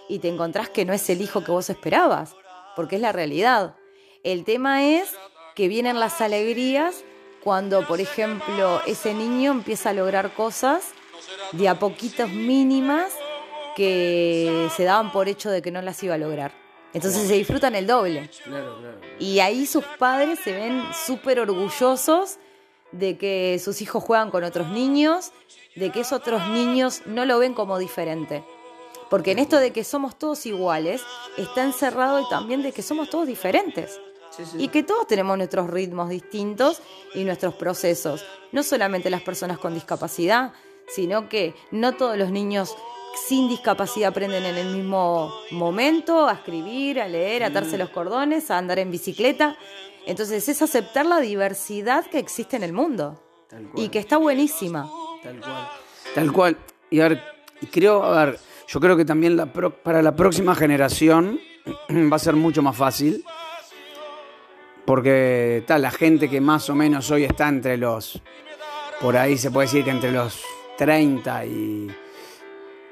y 0.08 0.20
te 0.20 0.28
encontrás 0.28 0.70
que 0.70 0.86
no 0.86 0.94
es 0.94 1.10
el 1.10 1.22
hijo 1.22 1.44
que 1.44 1.52
vos 1.52 1.70
esperabas, 1.70 2.36
porque 2.76 2.96
es 2.96 3.02
la 3.02 3.12
realidad. 3.12 3.76
El 4.24 4.44
tema 4.44 4.84
es 4.84 5.16
que 5.56 5.68
vienen 5.68 6.00
las 6.00 6.20
alegrías 6.22 7.04
cuando, 7.44 7.86
por 7.88 8.02
ejemplo, 8.02 8.82
ese 8.86 9.14
niño 9.14 9.52
empieza 9.52 9.92
a 9.92 9.94
lograr 9.94 10.34
cosas 10.34 10.92
de 11.54 11.70
a 11.70 11.80
poquitos 11.80 12.30
mínimas 12.30 13.14
que 13.76 14.68
se 14.76 14.84
daban 14.84 15.12
por 15.12 15.30
hecho 15.30 15.50
de 15.50 15.62
que 15.62 15.72
no 15.72 15.82
las 15.82 16.02
iba 16.04 16.16
a 16.16 16.18
lograr. 16.18 16.52
Entonces 16.94 17.28
se 17.28 17.34
disfrutan 17.36 17.76
el 17.76 17.88
doble. 17.88 18.30
Y 19.20 19.40
ahí 19.40 19.66
sus 19.66 19.86
padres 19.98 20.40
se 20.44 20.52
ven 20.52 20.84
súper 21.06 21.40
orgullosos 21.40 22.40
de 22.92 23.18
que 23.18 23.60
sus 23.64 23.82
hijos 23.82 24.04
juegan 24.04 24.32
con 24.32 24.44
otros 24.44 24.70
niños, 24.70 25.32
de 25.76 25.92
que 25.92 26.02
esos 26.02 26.20
otros 26.20 26.48
niños 26.50 27.02
no 27.06 27.26
lo 27.26 27.40
ven 27.40 27.54
como 27.54 27.78
diferente. 27.78 28.44
Porque 29.10 29.32
en 29.32 29.40
esto 29.40 29.58
de 29.58 29.72
que 29.72 29.84
somos 29.84 30.18
todos 30.18 30.46
iguales, 30.46 31.02
está 31.38 31.64
encerrado 31.64 32.20
y 32.22 32.30
también 32.30 32.62
de 32.62 32.72
que 32.72 32.82
somos 32.82 33.10
todos 33.10 33.28
diferentes. 33.28 34.00
Y 34.58 34.70
que 34.70 34.84
todos 34.84 35.08
tenemos 35.08 35.38
nuestros 35.38 35.70
ritmos 35.70 36.10
distintos 36.10 36.82
y 37.14 37.24
nuestros 37.24 37.56
procesos. 37.56 38.24
No 38.52 38.64
solamente 38.64 39.10
las 39.10 39.22
personas 39.22 39.58
con 39.58 39.74
discapacidad, 39.74 40.54
sino 40.88 41.28
que 41.28 41.56
no 41.72 41.96
todos 41.96 42.18
los 42.18 42.32
niños 42.32 42.76
sin 43.28 43.50
discapacidad 43.50 44.10
aprenden 44.10 44.46
en 44.46 44.58
el 44.58 44.76
mismo 44.76 45.34
momento 45.52 46.28
a 46.28 46.34
escribir, 46.34 47.02
a 47.02 47.08
leer, 47.08 47.44
a 47.44 47.48
atarse 47.48 47.78
los 47.78 47.90
cordones, 47.90 48.50
a 48.52 48.58
andar 48.58 48.80
en 48.80 48.92
bicicleta. 48.92 49.58
Entonces 50.10 50.50
es 50.50 50.62
aceptar 50.62 51.06
la 51.06 51.20
diversidad 51.20 52.06
que 52.08 52.20
existe 52.20 52.56
en 52.58 52.64
el 52.64 52.74
mundo 52.74 53.22
y 53.76 53.90
que 53.90 54.00
está 54.00 54.18
buenísima. 54.18 54.90
Tal 55.24 55.40
cual. 55.40 55.70
Tal 56.16 56.32
cual. 56.32 56.58
Y 56.90 57.00
a 57.00 57.10
ver, 57.10 57.22
creo, 57.72 58.04
a 58.04 58.26
ver, 58.26 58.40
yo 58.68 58.80
creo 58.80 58.98
que 58.98 59.06
también 59.06 59.38
la 59.38 59.46
pro- 59.54 59.72
para 59.84 60.02
la 60.02 60.16
próxima 60.16 60.56
generación 60.56 61.40
va 62.12 62.16
a 62.16 62.20
ser 62.20 62.36
mucho 62.36 62.62
más 62.62 62.76
fácil. 62.76 63.24
Porque 64.86 65.64
tal, 65.68 65.84
la 65.84 65.92
gente 65.92 66.30
que 66.30 66.42
más 66.42 66.70
o 66.70 66.76
menos 66.76 67.12
hoy 67.12 67.24
está 67.26 67.48
entre 67.48 67.78
los. 67.78 68.22
Por 69.00 69.16
ahí 69.16 69.38
se 69.38 69.52
puede 69.52 69.68
decir 69.68 69.84
que 69.84 69.92
entre 69.92 70.12
los 70.12 70.42
30 70.78 71.46
y, 71.46 71.88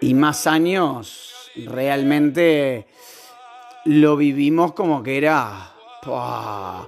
y 0.01 0.13
más 0.13 0.45
años, 0.47 1.51
realmente 1.65 2.87
lo 3.85 4.15
vivimos 4.15 4.73
como 4.73 5.01
que 5.01 5.17
era. 5.17 5.73
¡pua! 6.03 6.87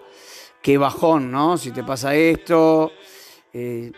Qué 0.62 0.78
bajón, 0.78 1.32
¿no? 1.32 1.58
Si 1.58 1.72
te 1.72 1.84
pasa 1.84 2.16
esto. 2.16 2.92
eh, 3.54 3.92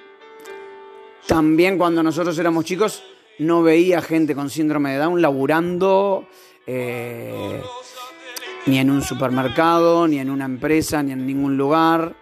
también 1.28 1.78
cuando 1.78 2.02
nosotros 2.04 2.38
éramos 2.40 2.66
chicos 2.66 3.04
no 3.40 3.64
veía 3.64 4.02
gente 4.02 4.36
con 4.36 4.50
síndrome 4.50 4.92
de 4.92 4.98
Down 4.98 5.22
laburando 5.22 6.28
eh, 6.68 7.62
ni 8.66 8.80
en 8.80 8.92
un 8.92 9.02
supermercado, 9.02 10.08
ni 10.08 10.20
en 10.20 10.30
una 10.30 10.46
empresa, 10.46 11.02
ni 11.02 11.12
en 11.12 11.26
ningún 11.26 11.58
lugar. 11.58 12.16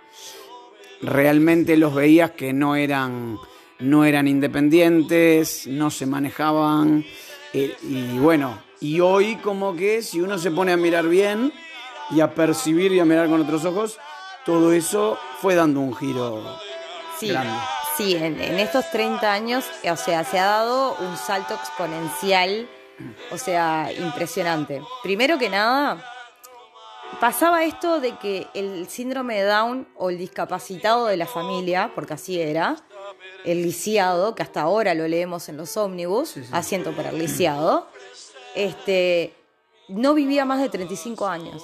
Realmente 1.02 1.78
los 1.78 1.94
veías 1.94 2.32
que 2.32 2.54
no 2.54 2.76
eran, 2.76 3.38
no 3.80 4.06
eran 4.06 4.28
independientes, 4.28 5.68
no 5.68 5.90
se 5.90 6.06
manejaban 6.06 7.06
Eh, 7.52 7.76
y 7.82 8.20
bueno, 8.20 8.60
y 8.80 9.00
hoy 9.00 9.38
como 9.38 9.76
que 9.76 10.04
si 10.04 10.22
uno 10.22 10.38
se 10.38 10.52
pone 10.52 10.72
a 10.72 10.78
mirar 10.78 11.08
bien 11.08 11.52
y 12.12 12.20
a 12.22 12.36
percibir 12.36 12.92
y 12.92 13.00
a 13.00 13.06
mirar 13.06 13.28
con 13.28 13.42
otros 13.42 13.66
ojos, 13.66 13.98
todo 14.46 14.72
eso 14.74 15.18
fue 15.42 15.56
dando 15.56 15.80
un 15.80 15.96
giro 15.96 16.44
Sí, 17.20 17.30
grande. 17.30 17.54
sí 17.98 18.16
en, 18.16 18.40
en 18.42 18.60
estos 18.60 18.90
30 18.92 19.32
años, 19.32 19.66
o 19.90 19.96
sea, 19.96 20.24
se 20.24 20.40
ha 20.40 20.46
dado 20.46 20.96
un 21.00 21.18
salto 21.18 21.54
exponencial, 21.54 22.68
o 23.32 23.38
sea, 23.38 23.92
impresionante. 23.98 24.82
Primero 25.04 25.38
que 25.38 25.50
nada, 25.50 26.04
pasaba 27.20 27.64
esto 27.64 28.00
de 28.00 28.18
que 28.18 28.48
el 28.54 28.88
síndrome 28.88 29.36
de 29.42 29.44
Down 29.44 29.88
o 29.96 30.10
el 30.10 30.18
discapacitado 30.18 31.08
de 31.08 31.18
la 31.18 31.26
familia, 31.26 31.92
porque 31.96 32.14
así 32.14 32.40
era, 32.40 32.78
el 33.46 33.64
lisiado, 33.64 34.36
que 34.36 34.44
hasta 34.44 34.62
ahora 34.62 34.94
lo 34.94 35.08
leemos 35.08 35.50
en 35.50 35.58
los 35.58 35.76
ómnibus, 35.78 36.36
asiento 36.52 36.92
para 36.94 37.10
el 37.10 37.20
lisiado, 37.20 37.88
este, 38.56 39.34
no 39.88 40.14
vivía 40.14 40.46
más 40.46 40.60
de 40.62 40.70
35 40.70 41.28
años. 41.28 41.64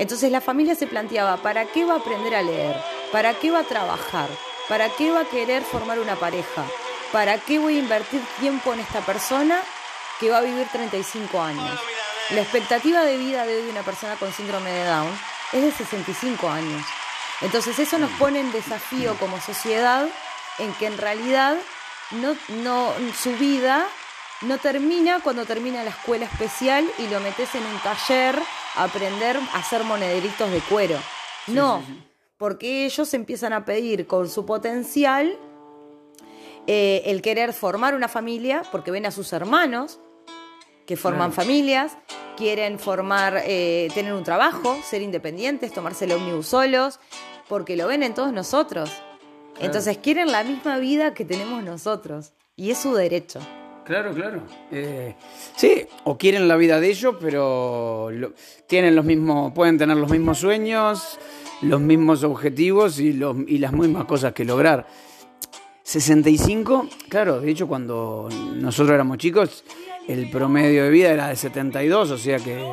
Entonces 0.00 0.32
la 0.32 0.40
familia 0.40 0.74
se 0.74 0.86
planteaba, 0.86 1.36
¿para 1.36 1.66
qué 1.66 1.84
va 1.84 1.92
a 1.92 1.98
aprender 1.98 2.34
a 2.34 2.40
leer? 2.40 2.74
¿Para 3.12 3.34
qué 3.34 3.50
va 3.50 3.58
a 3.58 3.64
trabajar? 3.64 4.30
¿Para 4.66 4.88
qué 4.88 5.10
va 5.10 5.20
a 5.20 5.24
querer 5.26 5.62
formar 5.62 5.98
una 5.98 6.16
pareja? 6.16 6.64
¿Para 7.12 7.36
qué 7.36 7.58
voy 7.58 7.76
a 7.76 7.80
invertir 7.80 8.22
tiempo 8.40 8.72
en 8.72 8.80
esta 8.80 9.00
persona 9.00 9.60
que 10.18 10.30
va 10.30 10.38
a 10.38 10.40
vivir 10.40 10.66
35 10.72 11.42
años? 11.42 11.78
La 12.30 12.40
expectativa 12.40 13.04
de 13.04 13.18
vida 13.18 13.44
de 13.44 13.58
hoy 13.58 13.64
de 13.64 13.70
una 13.70 13.82
persona 13.82 14.16
con 14.16 14.32
síndrome 14.32 14.70
de 14.70 14.86
Down 14.86 15.10
es 15.52 15.64
de 15.64 15.70
65 15.70 16.48
años. 16.48 16.82
Entonces 17.42 17.78
eso 17.78 17.98
nos 17.98 18.10
pone 18.12 18.40
en 18.40 18.52
desafío 18.52 19.16
como 19.18 19.38
sociedad 19.38 20.08
en 20.58 20.72
que 20.76 20.86
en 20.86 20.96
realidad 20.96 21.58
no, 22.12 22.34
no, 22.62 22.94
su 23.14 23.32
vida 23.32 23.86
no 24.40 24.56
termina 24.56 25.20
cuando 25.20 25.44
termina 25.44 25.84
la 25.84 25.90
escuela 25.90 26.24
especial 26.24 26.90
y 26.96 27.06
lo 27.08 27.20
metes 27.20 27.54
en 27.54 27.66
un 27.66 27.78
taller 27.80 28.42
aprender 28.76 29.36
a 29.36 29.58
hacer 29.58 29.84
monederitos 29.84 30.50
de 30.50 30.60
cuero. 30.60 30.98
no, 31.46 31.82
porque 32.36 32.86
ellos 32.86 33.12
empiezan 33.12 33.52
a 33.52 33.64
pedir 33.64 34.06
con 34.06 34.28
su 34.28 34.46
potencial 34.46 35.38
eh, 36.66 37.02
el 37.06 37.20
querer 37.20 37.52
formar 37.52 37.94
una 37.94 38.08
familia, 38.08 38.62
porque 38.72 38.90
ven 38.90 39.06
a 39.06 39.10
sus 39.10 39.32
hermanos 39.32 40.00
que 40.86 40.96
forman 40.96 41.32
familias, 41.32 41.96
quieren 42.36 42.78
formar, 42.78 43.42
eh, 43.44 43.88
tener 43.94 44.12
un 44.12 44.24
trabajo, 44.24 44.76
ser 44.82 45.02
independientes, 45.02 45.72
tomarse 45.72 46.06
el 46.06 46.12
ómnibus 46.12 46.46
solos, 46.46 46.98
porque 47.48 47.76
lo 47.76 47.86
ven 47.86 48.02
en 48.02 48.14
todos 48.14 48.32
nosotros. 48.32 48.90
Entonces 49.60 49.98
quieren 49.98 50.32
la 50.32 50.42
misma 50.42 50.78
vida 50.78 51.14
que 51.14 51.24
tenemos 51.24 51.62
nosotros. 51.62 52.32
Y 52.56 52.70
es 52.70 52.78
su 52.78 52.94
derecho. 52.94 53.40
Claro, 53.90 54.14
claro. 54.14 54.42
Eh, 54.70 55.16
sí, 55.56 55.84
o 56.04 56.16
quieren 56.16 56.46
la 56.46 56.54
vida 56.56 56.78
de 56.78 56.88
ellos, 56.90 57.16
pero 57.20 58.08
tienen 58.68 58.94
los 58.94 59.04
mismos, 59.04 59.52
pueden 59.52 59.78
tener 59.78 59.96
los 59.96 60.08
mismos 60.08 60.38
sueños, 60.38 61.18
los 61.62 61.80
mismos 61.80 62.22
objetivos 62.22 63.00
y 63.00 63.14
las 63.14 63.72
mismas 63.72 64.04
cosas 64.04 64.32
que 64.32 64.44
lograr. 64.44 64.86
65, 65.82 66.88
claro, 67.08 67.40
de 67.40 67.50
hecho 67.50 67.66
cuando 67.66 68.28
nosotros 68.54 68.94
éramos 68.94 69.18
chicos, 69.18 69.64
el 70.06 70.30
promedio 70.30 70.84
de 70.84 70.90
vida 70.90 71.10
era 71.10 71.26
de 71.26 71.34
72, 71.34 72.12
o 72.12 72.16
sea 72.16 72.38
que 72.38 72.64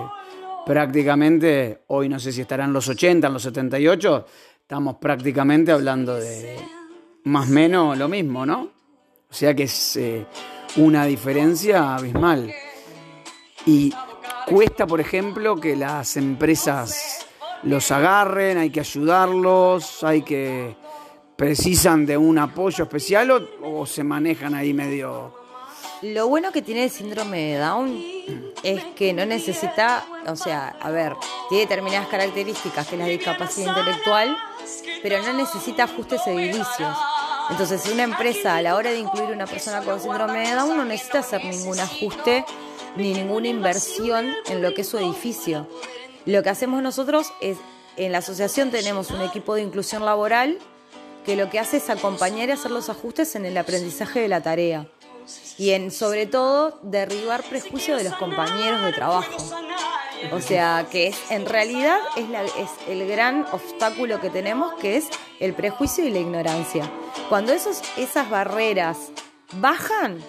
prácticamente, 0.68 1.80
hoy 1.88 2.10
no 2.10 2.20
sé 2.20 2.32
si 2.32 2.42
estarán 2.42 2.72
los 2.72 2.88
80, 2.90 3.26
en 3.26 3.34
los 3.34 3.42
78, 3.42 4.26
estamos 4.62 4.98
prácticamente 4.98 5.72
hablando 5.72 6.14
de 6.14 6.58
más 7.24 7.50
o 7.50 7.54
menos 7.54 7.98
lo 7.98 8.08
mismo, 8.08 8.46
¿no? 8.46 8.70
O 9.30 9.34
sea 9.34 9.56
que 9.56 9.64
es 9.64 9.98
eh, 9.98 10.26
una 10.78 11.06
diferencia 11.06 11.96
abismal. 11.96 12.54
Y 13.66 13.94
cuesta, 14.46 14.88
por 14.88 15.02
ejemplo, 15.02 15.58
que 15.58 15.76
las 15.76 16.16
empresas 16.18 17.26
los 17.64 17.92
agarren, 17.92 18.58
hay 18.58 18.70
que 18.70 18.80
ayudarlos, 18.80 20.04
hay 20.04 20.22
que 20.22 20.76
precisan 21.36 22.06
de 22.06 22.18
un 22.18 22.38
apoyo 22.38 22.84
especial 22.86 23.50
o, 23.62 23.86
se 23.86 24.04
manejan 24.04 24.56
ahí 24.56 24.74
medio... 24.74 25.36
Lo 26.04 26.28
bueno 26.28 26.52
que 26.52 26.62
tiene 26.62 26.84
el 26.84 26.90
síndrome 26.92 27.54
de 27.54 27.58
Down 27.58 28.04
es 28.62 28.84
que 28.96 29.14
no 29.14 29.26
necesita, 29.26 30.06
o 30.28 30.36
sea, 30.36 30.76
a 30.80 30.92
ver, 30.92 31.16
tiene 31.50 31.64
determinadas 31.64 32.08
características 32.08 32.88
que 32.88 32.96
es 32.96 33.00
la 33.00 33.08
discapacidad 33.08 33.76
intelectual, 33.76 34.38
pero 35.02 35.24
no 35.24 35.34
necesita 35.34 35.86
ajustes 35.86 36.22
edilicios. 36.28 36.96
Entonces, 37.50 37.86
una 37.92 38.04
empresa 38.04 38.56
a 38.58 38.62
la 38.62 38.76
hora 38.76 38.92
de 38.92 39.00
incluir 39.00 39.30
una 39.32 39.48
persona 39.48 39.82
con 39.82 40.00
síndrome 40.02 40.48
de 40.48 40.56
Down 40.56 40.76
no 40.76 40.86
necesita 40.86 41.20
hacer 41.20 41.44
ningún 41.46 41.80
ajuste 41.80 42.46
ni 42.98 43.14
ninguna 43.14 43.48
inversión 43.48 44.34
en 44.48 44.62
lo 44.62 44.74
que 44.74 44.82
es 44.82 44.90
su 44.90 44.98
edificio. 44.98 45.68
Lo 46.26 46.44
que 46.44 46.50
hacemos 46.50 46.82
nosotros 46.82 47.32
es, 47.40 47.58
en 47.96 48.12
la 48.12 48.18
asociación 48.18 48.70
tenemos 48.70 49.12
un 49.12 49.22
equipo 49.22 49.56
de 49.56 49.62
inclusión 49.62 50.04
laboral 50.04 50.60
que 51.26 51.36
lo 51.36 51.50
que 51.50 51.60
hace 51.60 51.78
es 51.78 51.90
acompañar 51.90 52.50
y 52.50 52.52
hacer 52.52 52.72
los 52.72 52.90
ajustes 52.90 53.36
en 53.36 53.46
el 53.46 53.58
aprendizaje 53.58 54.20
de 54.20 54.28
la 54.28 54.42
tarea 54.42 54.88
y 55.58 55.72
en 55.72 55.92
sobre 55.92 56.26
todo 56.26 56.80
derribar 56.84 57.44
prejuicios 57.44 57.98
de 57.98 58.10
los 58.10 58.18
compañeros 58.18 58.82
de 58.84 58.94
trabajo. 58.94 59.38
O 60.32 60.40
sea, 60.42 60.88
que 60.92 61.08
es 61.08 61.32
en 61.32 61.46
realidad 61.46 61.98
es, 62.16 62.30
la- 62.30 62.44
es 62.44 62.70
el 62.88 63.08
gran 63.08 63.46
obstáculo 63.52 64.20
que 64.20 64.30
tenemos, 64.30 64.74
que 64.76 64.98
es 64.98 65.08
el 65.40 65.54
prejuicio 65.54 66.06
y 66.06 66.10
la 66.12 66.20
ignorancia. 66.20 66.90
Cuando 67.30 67.54
esos, 67.54 67.82
esas 67.98 68.30
barreras 68.30 68.98
bajan, 69.54 70.20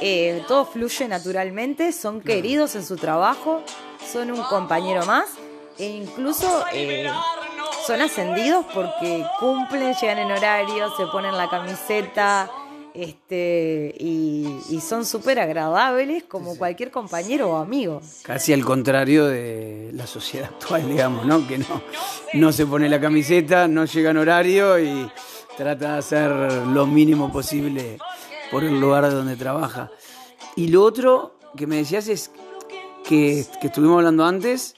eh, 0.00 0.42
todo 0.48 0.64
fluye 0.66 1.08
naturalmente, 1.08 1.92
son 1.92 2.20
queridos 2.20 2.74
en 2.76 2.84
su 2.84 2.96
trabajo, 2.96 3.62
son 4.12 4.30
un 4.30 4.42
compañero 4.42 5.04
más 5.06 5.26
e 5.78 5.86
incluso 5.86 6.64
eh, 6.72 7.10
son 7.86 8.00
ascendidos 8.02 8.64
porque 8.74 9.24
cumplen, 9.40 9.94
llegan 10.00 10.18
en 10.18 10.30
horario, 10.32 10.94
se 10.96 11.06
ponen 11.06 11.36
la 11.36 11.48
camiseta 11.48 12.50
este, 12.94 13.92
y, 13.98 14.56
y 14.70 14.80
son 14.80 15.04
súper 15.04 15.40
agradables 15.40 16.22
como 16.24 16.56
cualquier 16.56 16.92
compañero 16.92 17.50
o 17.50 17.56
amigo. 17.56 18.00
Casi 18.22 18.52
al 18.52 18.64
contrario 18.64 19.26
de 19.26 19.90
la 19.92 20.06
sociedad 20.06 20.50
actual, 20.50 20.88
digamos, 20.88 21.26
¿no? 21.26 21.46
Que 21.46 21.58
no, 21.58 21.82
no 22.34 22.52
se 22.52 22.64
pone 22.66 22.88
la 22.88 23.00
camiseta, 23.00 23.66
no 23.66 23.84
llega 23.84 24.10
en 24.10 24.16
horario 24.16 24.78
y 24.78 25.10
trata 25.56 25.92
de 25.92 25.98
hacer 25.98 26.30
lo 26.68 26.86
mínimo 26.86 27.32
posible 27.32 27.98
por 28.50 28.62
el 28.62 28.80
lugar 28.80 29.10
donde 29.10 29.36
trabaja. 29.36 29.90
Y 30.54 30.68
lo 30.68 30.84
otro 30.84 31.34
que 31.56 31.66
me 31.66 31.76
decías 31.76 32.06
es 32.06 32.30
que, 33.04 33.44
que 33.60 33.66
estuvimos 33.66 33.98
hablando 33.98 34.24
antes 34.24 34.76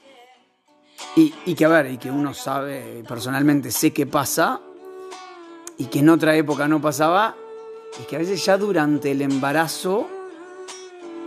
y, 1.15 1.33
y 1.45 1.53
que, 1.53 1.65
a 1.65 1.67
ver, 1.67 1.91
y 1.91 1.97
que 1.99 2.09
uno 2.09 2.33
sabe, 2.33 3.03
personalmente 3.07 3.69
sé 3.69 3.93
que 3.93 4.07
pasa 4.07 4.59
y 5.77 5.85
que 5.85 5.99
en 5.99 6.09
otra 6.09 6.35
época 6.35 6.67
no 6.67 6.81
pasaba, 6.81 7.35
y 7.99 8.03
que 8.03 8.15
a 8.15 8.19
veces 8.19 8.43
ya 8.43 8.57
durante 8.57 9.11
el 9.11 9.21
embarazo 9.21 10.07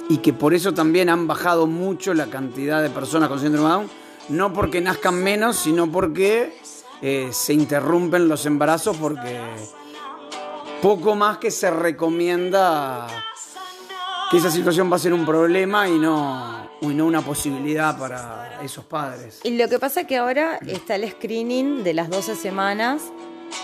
y 0.08 0.18
que 0.18 0.32
por 0.32 0.54
eso 0.54 0.74
también 0.74 1.08
han 1.08 1.26
bajado 1.26 1.66
mucho 1.66 2.14
la 2.14 2.26
cantidad 2.26 2.82
de 2.82 2.90
personas 2.90 3.28
con 3.28 3.38
síndrome 3.38 3.68
de 3.68 3.74
Down, 3.74 3.90
no 4.30 4.52
porque 4.52 4.80
nazcan 4.80 5.22
menos, 5.22 5.56
sino 5.56 5.90
porque 5.90 6.58
eh, 7.02 7.30
se 7.32 7.52
interrumpen 7.52 8.28
los 8.28 8.44
embarazos 8.46 8.96
porque 8.96 9.40
poco 10.82 11.14
más 11.14 11.38
que 11.38 11.50
se 11.50 11.70
recomienda 11.70 13.06
que 14.30 14.36
esa 14.36 14.50
situación 14.50 14.90
va 14.90 14.96
a 14.96 14.98
ser 14.98 15.12
un 15.12 15.26
problema 15.26 15.88
y 15.88 15.98
no, 15.98 16.70
y 16.80 16.88
no 16.88 17.06
una 17.06 17.22
posibilidad 17.22 17.98
para 17.98 18.60
esos 18.62 18.84
padres. 18.84 19.40
Y 19.44 19.56
lo 19.56 19.68
que 19.68 19.78
pasa 19.78 20.02
es 20.02 20.06
que 20.06 20.16
ahora 20.16 20.58
está 20.66 20.94
el 20.94 21.10
screening 21.10 21.82
de 21.82 21.94
las 21.94 22.10
12 22.10 22.36
semanas, 22.36 23.02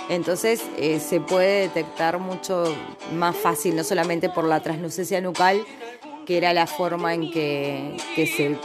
entonces 0.08 0.62
eh, 0.76 1.00
se 1.00 1.20
puede 1.20 1.62
detectar 1.62 2.18
mucho 2.18 2.64
más 3.14 3.36
fácil, 3.36 3.76
no 3.76 3.84
solamente 3.84 4.28
por 4.28 4.44
la 4.44 4.60
translucencia 4.60 5.20
nucal, 5.20 5.64
que 6.26 6.36
era 6.36 6.52
la 6.52 6.66
forma 6.66 7.14
en 7.14 7.30
que, 7.30 7.96
se, 8.16 8.58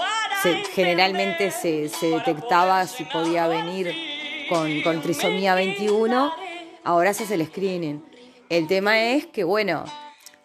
generalmente 0.73 1.51
se, 1.51 1.89
detectaba 2.01 2.85
si 2.87 3.05
podía 3.05 3.47
venir 3.47 3.93
con, 4.49 5.01
trisomía 5.01 5.55
21, 5.55 6.33
ahora 6.83 7.13
se 7.13 7.23
hace 7.23 7.35
el 7.35 7.45
screening. 7.45 8.03
El 8.49 8.67
tema 8.67 8.99
es 8.99 9.27
que, 9.27 9.43
bueno, 9.43 9.85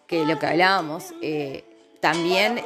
que 0.05 0.25
lo 0.25 0.39
que 0.39 0.45
hablábamos, 0.45 1.13
eh, 1.21 1.65
también 1.99 2.61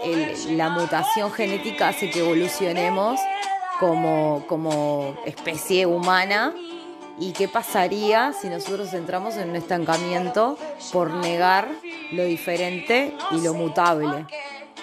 la 0.50 0.69
mutación 0.69 1.32
genética 1.32 1.88
hace 1.88 2.12
que 2.12 2.19
evolucionemos 2.19 3.19
como 3.80 5.17
especie 5.26 5.86
humana. 5.86 6.54
¿Y 7.21 7.34
qué 7.34 7.47
pasaría 7.47 8.34
si 8.34 8.49
nosotros 8.49 8.91
entramos 8.95 9.38
en 9.38 9.51
un 9.51 9.55
estancamiento 9.55 10.57
por 10.91 11.12
negar 11.12 11.69
lo 12.13 12.23
diferente 12.23 13.13
y 13.29 13.41
lo 13.41 13.53
mutable? 13.53 14.25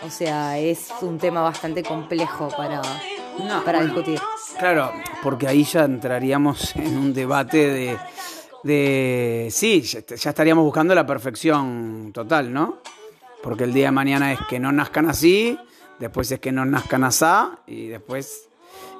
O 0.06 0.08
sea, 0.08 0.56
es 0.56 0.88
un 1.02 1.18
tema 1.18 1.42
bastante 1.42 1.82
complejo 1.82 2.48
para, 2.56 2.80
No, 3.44 3.64
para 3.64 3.78
bueno, 3.78 3.92
discutir. 3.92 4.20
Claro, 4.56 4.92
porque 5.20 5.48
ahí 5.48 5.64
ya 5.64 5.82
entraríamos 5.82 6.76
en 6.76 6.96
un 6.96 7.12
debate 7.12 7.56
de, 7.58 7.98
de 8.62 9.48
sí, 9.50 9.80
ya, 9.80 10.06
ya 10.06 10.30
estaríamos 10.30 10.62
buscando 10.62 10.94
la 10.94 11.04
perfección 11.04 12.12
total, 12.14 12.52
¿no? 12.52 12.78
Porque 13.42 13.64
el 13.64 13.72
día 13.72 13.86
de 13.86 13.92
mañana 13.92 14.32
es 14.32 14.38
que 14.48 14.60
no 14.60 14.70
nazcan 14.70 15.08
así, 15.08 15.58
después 15.98 16.30
es 16.30 16.38
que 16.38 16.52
no 16.52 16.64
nazcan 16.64 17.02
asá, 17.02 17.58
y 17.66 17.88
después, 17.88 18.48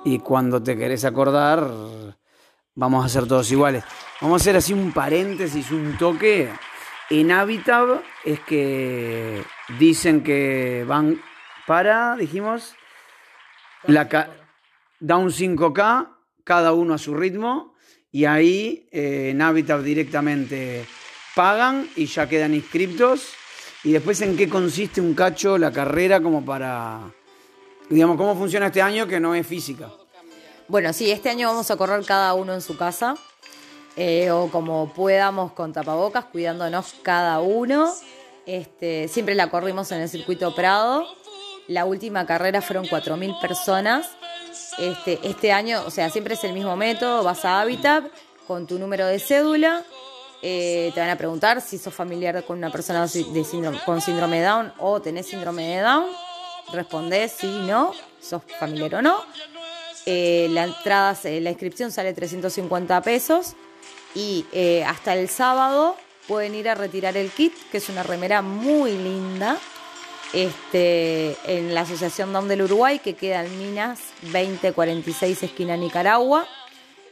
y 0.05 0.18
cuando 0.18 0.61
te 0.61 0.77
querés 0.77 1.05
acordar, 1.05 1.70
vamos 2.79 3.05
a 3.05 3.09
ser 3.09 3.27
todos 3.27 3.51
iguales. 3.51 3.83
Vamos 4.21 4.41
a 4.41 4.43
hacer 4.43 4.57
así 4.57 4.73
un 4.73 4.93
paréntesis, 4.93 5.71
un 5.73 5.99
toque. 5.99 6.49
En 7.11 7.33
Habitat 7.33 8.03
es 8.25 8.38
que 8.41 9.43
dicen 9.79 10.23
que 10.23 10.85
van 10.87 11.21
para, 11.67 12.17
dijimos, 12.17 12.77
la 13.85 14.09
un 15.01 15.31
5K, 15.31 16.09
cada 16.45 16.73
uno 16.73 16.95
a 16.95 16.99
su 16.99 17.14
ritmo, 17.14 17.75
y 18.12 18.27
ahí 18.27 18.88
eh, 18.93 19.31
en 19.31 19.43
Habitat 19.43 19.83
directamente 19.83 20.87
pagan 21.35 21.88
y 21.97 22.07
ya 22.07 22.29
quedan 22.29 22.55
inscriptos. 22.55 23.33
Y 23.83 23.93
después 23.93 24.21
en 24.23 24.37
qué 24.37 24.49
consiste 24.49 25.01
un 25.01 25.14
cacho 25.14 25.59
la 25.59 25.73
carrera 25.73 26.21
como 26.21 26.45
para, 26.45 27.01
digamos, 27.88 28.17
cómo 28.17 28.37
funciona 28.37 28.67
este 28.67 28.83
año 28.83 29.07
que 29.09 29.19
no 29.19 29.35
es 29.35 29.47
física. 29.47 29.91
Bueno, 30.68 30.92
sí, 30.92 31.11
este 31.11 31.31
año 31.31 31.48
vamos 31.48 31.70
a 31.70 31.76
correr 31.76 32.04
cada 32.04 32.35
uno 32.35 32.52
en 32.54 32.61
su 32.61 32.76
casa. 32.76 33.16
eh, 33.96 34.31
o 34.31 34.48
como 34.50 34.92
podamos 34.92 35.52
con 35.52 35.72
tapabocas, 35.72 36.26
cuidándonos 36.26 36.94
cada 37.02 37.40
uno. 37.40 37.92
Este, 38.46 39.09
siempre 39.09 39.35
la 39.35 39.50
corrimos 39.50 39.90
en 39.92 40.00
el 40.02 40.09
circuito 40.09 40.54
Prado. 40.54 41.04
La 41.66 41.85
última 41.85 42.24
carrera 42.24 42.62
fueron 42.62 42.87
4.000 42.87 43.40
personas. 43.40 44.09
Este, 44.78 45.18
este 45.24 45.52
año, 45.52 45.83
o 45.85 45.90
sea, 45.90 46.11
siempre 46.11 46.35
es 46.35 46.44
el 46.44 46.52
mismo 46.52 46.76
método. 46.76 47.24
Vas 47.24 47.44
a 47.44 47.61
Habitat 47.61 48.04
con 48.46 48.66
tu 48.66 48.78
número 48.78 49.07
de 49.07 49.18
cédula. 49.18 49.85
eh, 50.42 50.92
te 50.94 51.00
van 51.00 51.11
a 51.11 51.16
preguntar 51.16 51.61
si 51.61 51.78
sos 51.78 51.92
familiar 51.92 52.44
con 52.44 52.59
una 52.59 52.70
persona 52.70 53.07
con 53.85 54.00
síndrome 54.00 54.38
de 54.38 54.46
Down 54.46 54.72
o 54.78 55.00
tenés 55.00 55.26
síndrome 55.26 55.66
de 55.76 55.81
Down. 55.83 56.07
Respondés 56.72 57.33
sí, 57.33 57.48
no, 57.66 57.92
sos 58.20 58.42
familiar 58.61 58.94
o 58.96 59.02
no. 59.02 59.16
Eh, 60.11 60.49
la 60.53 60.64
entrada, 60.64 61.14
la 61.23 61.51
inscripción 61.51 61.92
sale 61.92 62.14
350 62.14 63.03
pesos 63.03 63.53
y 64.14 64.47
eh, 64.53 64.83
hasta 64.85 65.14
el 65.14 65.29
sábado 65.29 65.97
pueden 66.27 66.55
ir 66.55 66.71
a 66.71 66.75
retirar 66.75 67.18
el 67.18 67.29
kit, 67.31 67.53
que 67.71 67.77
es 67.77 67.90
una 67.90 68.03
remera 68.03 68.40
muy 68.40 68.97
linda, 68.97 69.59
este, 70.33 71.37
en 71.44 71.75
la 71.75 71.83
Asociación 71.83 72.33
Down 72.33 72.49
del 72.49 72.62
Uruguay, 72.62 73.01
que 73.01 73.16
queda 73.16 73.44
en 73.44 73.59
Minas 73.59 74.01
2046, 74.23 75.42
esquina 75.42 75.77
Nicaragua. 75.77 76.49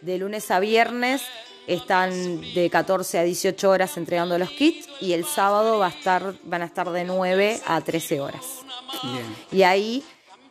De 0.01 0.17
lunes 0.17 0.51
a 0.51 0.59
viernes 0.59 1.21
están 1.67 2.41
de 2.55 2.71
14 2.71 3.19
a 3.19 3.25
18 3.25 3.69
horas 3.69 3.95
entregando 3.99 4.39
los 4.39 4.49
kits 4.49 4.89
y 5.03 5.13
el 5.13 5.27
sábado 5.27 5.79
va 5.79 5.89
a 5.89 5.91
estar, 5.91 6.33
van 6.45 6.63
a 6.63 6.65
estar 6.65 6.89
de 6.89 7.05
9 7.05 7.61
a 7.67 7.79
13 7.79 8.21
horas. 8.21 8.65
Bien. 9.03 9.37
Y 9.53 9.65
ahí 9.65 10.03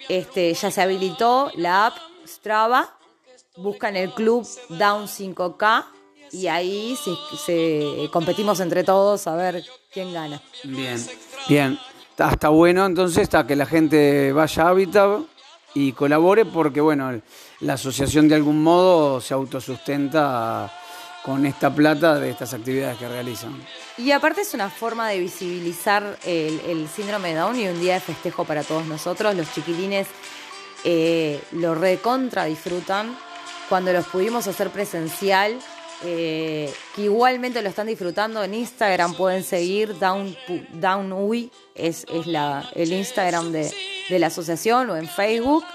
este, 0.09 0.53
ya 0.53 0.69
se 0.69 0.81
habilitó 0.83 1.51
la 1.55 1.87
app 1.87 1.97
Buscan 3.57 3.95
el 3.95 4.11
club 4.13 4.47
Down 4.69 5.07
5K 5.07 5.85
y 6.31 6.47
ahí 6.47 6.95
se, 7.01 7.11
se- 7.37 8.09
competimos 8.11 8.59
entre 8.59 8.83
todos 8.83 9.27
a 9.27 9.35
ver 9.35 9.63
quién 9.93 10.13
gana. 10.13 10.41
Bien, 10.63 11.03
bien. 11.47 11.79
Está, 12.09 12.31
está 12.31 12.49
bueno 12.49 12.85
entonces 12.85 13.23
está 13.23 13.45
que 13.45 13.55
la 13.55 13.65
gente 13.65 14.31
vaya 14.31 14.63
a 14.63 14.69
Habitat 14.69 15.21
y 15.73 15.91
colabore 15.93 16.45
porque 16.45 16.79
bueno, 16.81 17.21
la 17.61 17.73
asociación 17.73 18.27
de 18.29 18.35
algún 18.35 18.61
modo 18.63 19.19
se 19.19 19.33
autosustenta 19.33 20.71
con 21.23 21.45
esta 21.45 21.73
plata 21.73 22.19
de 22.19 22.29
estas 22.29 22.53
actividades 22.53 22.97
que 22.97 23.07
realizan. 23.09 23.59
Y 23.97 24.11
aparte 24.11 24.41
es 24.41 24.53
una 24.53 24.69
forma 24.69 25.09
de 25.09 25.19
visibilizar 25.19 26.17
el, 26.23 26.59
el 26.67 26.87
síndrome 26.87 27.29
de 27.29 27.35
Down 27.39 27.59
y 27.59 27.67
un 27.67 27.79
día 27.79 27.95
de 27.95 27.99
festejo 27.99 28.45
para 28.45 28.63
todos 28.63 28.85
nosotros. 28.85 29.33
Los 29.35 29.51
chiquilines 29.53 30.07
eh, 30.85 31.41
lo 31.51 31.75
recontra 31.75 32.45
disfrutan. 32.45 33.17
Cuando 33.67 33.91
los 33.91 34.05
pudimos 34.05 34.47
hacer 34.47 34.69
presencial, 34.69 35.59
eh, 36.03 36.71
que 36.95 37.01
igualmente 37.01 37.63
lo 37.63 37.69
están 37.69 37.87
disfrutando 37.87 38.43
en 38.43 38.53
Instagram, 38.53 39.15
pueden 39.15 39.43
seguir 39.43 39.97
Down, 39.97 40.37
Down 40.73 41.11
UI, 41.11 41.51
es, 41.73 42.05
es 42.13 42.27
la, 42.27 42.69
el 42.75 42.93
Instagram 42.93 43.51
de, 43.51 43.73
de 44.09 44.19
la 44.19 44.27
asociación 44.27 44.91
o 44.91 44.97
en 44.97 45.09
Facebook. 45.09 45.65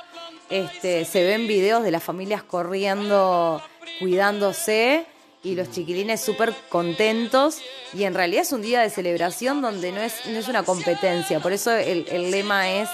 Este, 0.49 1.05
se 1.05 1.25
ven 1.25 1.49
videos 1.49 1.83
de 1.83 1.90
las 1.90 2.05
familias 2.05 2.44
corriendo, 2.44 3.61
cuidándose 3.99 5.07
y 5.42 5.57
los 5.57 5.70
chiquilines 5.73 6.20
súper 6.20 6.55
contentos. 6.68 7.59
Y 7.94 8.05
en 8.05 8.14
realidad 8.14 8.42
es 8.42 8.53
un 8.53 8.62
día 8.62 8.83
de 8.83 8.90
celebración 8.90 9.61
donde 9.62 9.90
no 9.90 10.01
es, 10.01 10.27
no 10.27 10.38
es 10.38 10.46
una 10.46 10.62
competencia. 10.62 11.40
Por 11.40 11.53
eso 11.53 11.73
el, 11.73 12.07
el 12.09 12.31
lema 12.31 12.70
es 12.70 12.88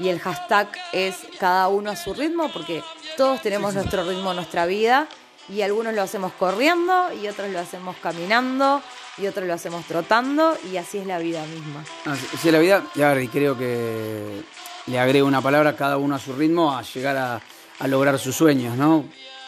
y 0.00 0.08
el 0.08 0.18
hashtag 0.18 0.68
es 0.92 1.18
cada 1.38 1.68
uno 1.68 1.90
a 1.90 1.96
su 1.96 2.14
ritmo, 2.14 2.50
porque 2.52 2.82
todos 3.16 3.42
tenemos 3.42 3.74
nuestro 3.74 4.02
ritmo, 4.08 4.32
nuestra 4.32 4.64
vida. 4.66 5.06
Y 5.48 5.62
algunos 5.62 5.94
lo 5.94 6.02
hacemos 6.02 6.32
corriendo, 6.32 7.12
y 7.12 7.26
otros 7.26 7.50
lo 7.50 7.58
hacemos 7.58 7.96
caminando, 8.00 8.80
y 9.18 9.26
otros 9.26 9.46
lo 9.46 9.54
hacemos 9.54 9.84
trotando, 9.84 10.56
y 10.72 10.76
así 10.76 10.98
es 10.98 11.06
la 11.06 11.18
vida 11.18 11.44
misma. 11.46 11.84
Así 12.06 12.26
así 12.32 12.48
es 12.48 12.52
la 12.52 12.60
vida, 12.60 12.84
y 12.94 13.02
a 13.02 13.12
ver, 13.12 13.24
y 13.24 13.28
creo 13.28 13.58
que 13.58 14.42
le 14.86 14.98
agrego 14.98 15.26
una 15.26 15.42
palabra, 15.42 15.76
cada 15.76 15.96
uno 15.98 16.14
a 16.14 16.18
su 16.20 16.32
ritmo, 16.34 16.76
a 16.76 16.82
llegar 16.82 17.16
a, 17.16 17.40
a 17.80 17.88
lograr 17.88 18.18
sus 18.18 18.36
sueños, 18.36 18.76
¿no? 18.76 19.04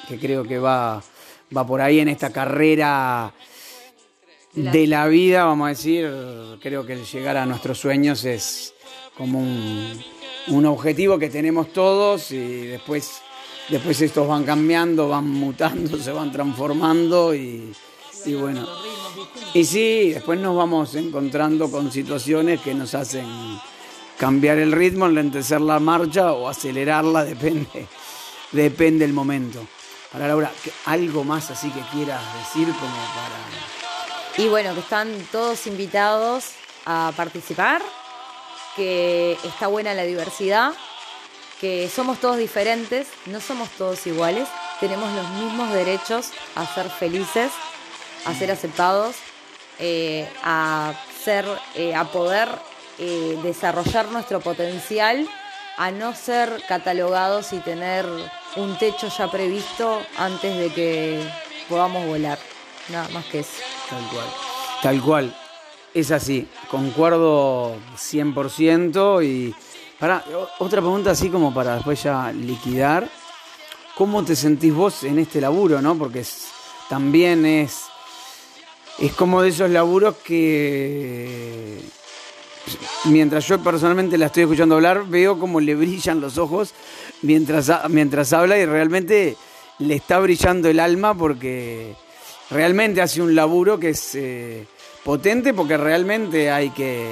Que 0.09 0.19
creo 0.19 0.43
que 0.43 0.59
va, 0.59 1.01
va 1.57 1.67
por 1.67 1.81
ahí 1.81 2.01
en 2.01 2.09
esta 2.09 2.31
carrera 2.31 3.33
de 4.55 4.87
la 4.89 5.07
vida, 5.07 5.45
vamos 5.45 5.67
a 5.67 5.69
decir, 5.69 6.11
creo 6.61 6.85
que 6.85 6.95
el 6.95 7.05
llegar 7.05 7.37
a 7.37 7.47
nuestros 7.47 7.79
sueños 7.79 8.25
es 8.25 8.75
como 9.17 9.39
un, 9.39 10.03
un 10.49 10.67
objetivo 10.67 11.19
que 11.19 11.29
tenemos 11.31 11.73
todos 11.73 12.31
y 12.33 12.67
después, 12.67 13.21
después 13.69 14.01
estos 14.01 14.27
van 14.27 14.45
cambiando, 14.45 15.09
van 15.09 15.29
mutando, 15.29 15.97
se 16.03 16.13
van 16.13 16.33
transformando 16.33 17.35
y, 17.35 17.75
bueno. 18.39 18.67
Y 19.55 19.65
sí, 19.65 20.11
después 20.13 20.39
nos 20.41 20.57
vamos 20.57 20.95
encontrando 20.95 21.71
con 21.71 21.93
situaciones 21.93 22.61
que 22.61 22.75
nos 22.75 22.95
hacen 22.95 23.27
cambiar 24.19 24.59
el 24.59 24.73
ritmo, 24.73 25.07
enlentecer 25.07 25.61
la 25.61 25.79
marcha 25.81 26.33
o 26.33 26.49
acelerarla, 26.49 27.25
depende, 27.35 27.87
depende 28.53 29.05
el 29.05 29.13
momento. 29.13 29.61
Para 30.11 30.29
Laura, 30.29 30.51
¿qué- 30.63 30.73
algo 30.87 31.25
más 31.25 31.51
así 31.51 31.71
que 31.71 31.81
quieras 31.93 32.23
decir 32.39 32.67
como 32.75 32.95
para... 32.95 34.43
Y 34.45 34.49
bueno, 34.49 34.73
que 34.75 34.81
están 34.81 35.09
todos 35.31 35.67
invitados 35.67 36.51
a 36.87 37.13
participar, 37.17 37.83
que 38.77 39.39
está 39.45 39.67
buena 39.67 39.95
la 39.95 40.05
diversidad, 40.05 40.73
que 41.61 41.89
somos 41.89 42.19
todos 42.19 42.39
diferentes, 42.39 43.09
no 43.27 43.41
somos 43.41 43.69
todos 43.71 44.07
iguales, 44.07 44.49
tenemos 44.81 45.13
los 45.13 45.29
mismos 45.31 45.73
derechos 45.73 46.31
a 46.57 46.67
ser 46.67 46.91
felices, 46.91 47.53
a 48.25 48.35
ser 48.35 48.51
aceptados, 48.51 49.17
eh, 49.79 50.29
a 50.43 50.93
ser, 51.25 51.47
eh, 51.75 51.95
a 51.95 52.05
poder 52.05 52.49
eh, 52.99 53.39
desarrollar 53.43 54.09
nuestro 54.09 54.41
potencial, 54.41 55.29
a 55.77 55.91
no 55.91 56.15
ser 56.15 56.63
catalogados 56.69 57.53
y 57.53 57.59
tener 57.59 58.07
un 58.57 58.77
techo 58.79 59.09
ya 59.09 59.31
previsto 59.31 60.03
antes 60.19 60.59
de 60.59 60.73
que 60.73 61.31
podamos 61.69 62.07
volar. 62.07 62.39
Nada 62.89 63.09
más 63.11 63.25
que 63.27 63.41
eso. 63.41 63.63
Tal 63.89 64.05
cual. 64.09 64.27
Tal 64.83 65.03
cual. 65.03 65.42
Es 65.95 66.11
así. 66.11 66.49
Concuerdo 66.71 67.77
100% 67.97 69.25
y... 69.25 69.55
Para, 69.99 70.25
otra 70.59 70.81
pregunta 70.81 71.13
así 71.13 71.29
como 71.29 71.55
para 71.55 71.77
después 71.77 72.03
ya 72.03 72.33
liquidar. 72.33 73.09
¿Cómo 73.95 74.25
te 74.25 74.35
sentís 74.35 74.75
vos 74.75 75.05
en 75.05 75.19
este 75.19 75.41
laburo, 75.41 75.81
no? 75.81 75.97
Porque 75.97 76.25
también 76.89 77.47
es... 77.47 77.85
Es 78.99 79.13
como 79.13 79.43
de 79.43 79.51
esos 79.51 79.71
laburos 79.71 80.17
que... 80.25 81.81
Mientras 83.05 83.47
yo 83.49 83.59
personalmente 83.59 84.17
la 84.17 84.27
estoy 84.27 84.45
escuchando 84.45 84.77
hablar, 84.77 85.07
veo 85.09 85.39
como 85.39 85.61
le 85.61 85.75
brillan 85.75 86.21
los 86.21 86.39
ojos 86.39 86.73
mientras, 87.23 87.71
mientras 87.89 88.33
habla 88.33 88.57
y 88.59 88.67
realmente 88.67 89.37
le 89.79 89.95
está 89.97 90.21
brillando 90.21 90.69
el 90.69 90.79
alma 90.79 91.15
porque 91.17 91.95
realmente 92.51 93.03
hace 93.03 93.21
un 93.21 93.35
laburo 93.35 93.81
que 93.81 93.91
es 93.91 94.15
eh, 94.15 94.67
potente 95.05 95.55
porque 95.55 95.77
realmente 95.77 96.51
hay 96.51 96.71
que 96.71 97.09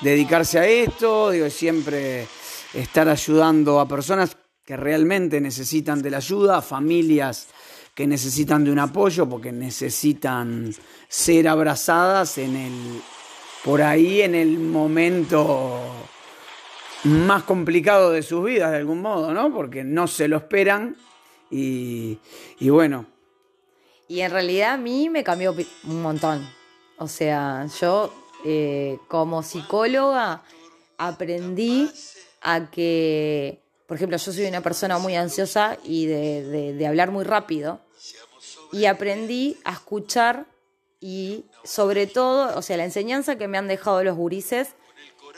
dedicarse 0.00 0.58
a 0.58 0.66
esto, 0.66 1.30
digo, 1.30 1.48
siempre 1.50 2.26
estar 2.74 3.08
ayudando 3.08 3.80
a 3.80 3.88
personas 3.88 4.36
que 4.64 4.76
realmente 4.76 5.40
necesitan 5.40 6.02
de 6.02 6.10
la 6.10 6.18
ayuda, 6.18 6.58
a 6.58 6.62
familias 6.62 7.48
que 7.94 8.06
necesitan 8.06 8.64
de 8.64 8.72
un 8.72 8.78
apoyo 8.78 9.28
porque 9.28 9.52
necesitan 9.52 10.74
ser 11.08 11.48
abrazadas 11.48 12.38
en 12.38 12.56
el 12.56 13.02
por 13.64 13.82
ahí 13.82 14.22
en 14.22 14.34
el 14.34 14.58
momento 14.58 15.80
más 17.04 17.42
complicado 17.44 18.10
de 18.10 18.22
sus 18.22 18.44
vidas 18.44 18.72
de 18.72 18.78
algún 18.78 19.02
modo, 19.02 19.32
¿no? 19.32 19.52
Porque 19.52 19.84
no 19.84 20.06
se 20.08 20.26
lo 20.26 20.38
esperan 20.38 20.96
y, 21.50 22.18
y 22.58 22.70
bueno, 22.70 23.06
Y 24.08 24.20
en 24.20 24.30
realidad 24.30 24.74
a 24.74 24.76
mí 24.76 25.08
me 25.08 25.22
cambió 25.22 25.54
un 25.84 26.02
montón. 26.02 26.61
O 27.02 27.08
sea, 27.08 27.66
yo 27.80 28.12
eh, 28.44 28.98
como 29.08 29.42
psicóloga 29.42 30.42
aprendí 30.98 31.90
a 32.42 32.70
que, 32.70 33.60
por 33.88 33.96
ejemplo, 33.96 34.16
yo 34.16 34.32
soy 34.32 34.44
una 34.46 34.60
persona 34.60 34.98
muy 34.98 35.16
ansiosa 35.16 35.78
y 35.84 36.06
de, 36.06 36.44
de- 36.44 36.72
de 36.74 36.86
hablar 36.86 37.10
muy 37.10 37.24
rápido, 37.24 37.80
y 38.72 38.84
aprendí 38.86 39.56
a 39.64 39.72
escuchar 39.72 40.46
y 41.00 41.44
sobre 41.64 42.06
todo, 42.06 42.56
o 42.56 42.62
sea, 42.62 42.76
la 42.76 42.84
enseñanza 42.84 43.36
que 43.36 43.48
me 43.48 43.58
han 43.58 43.66
dejado 43.68 44.02
los 44.04 44.16
gurises 44.16 44.68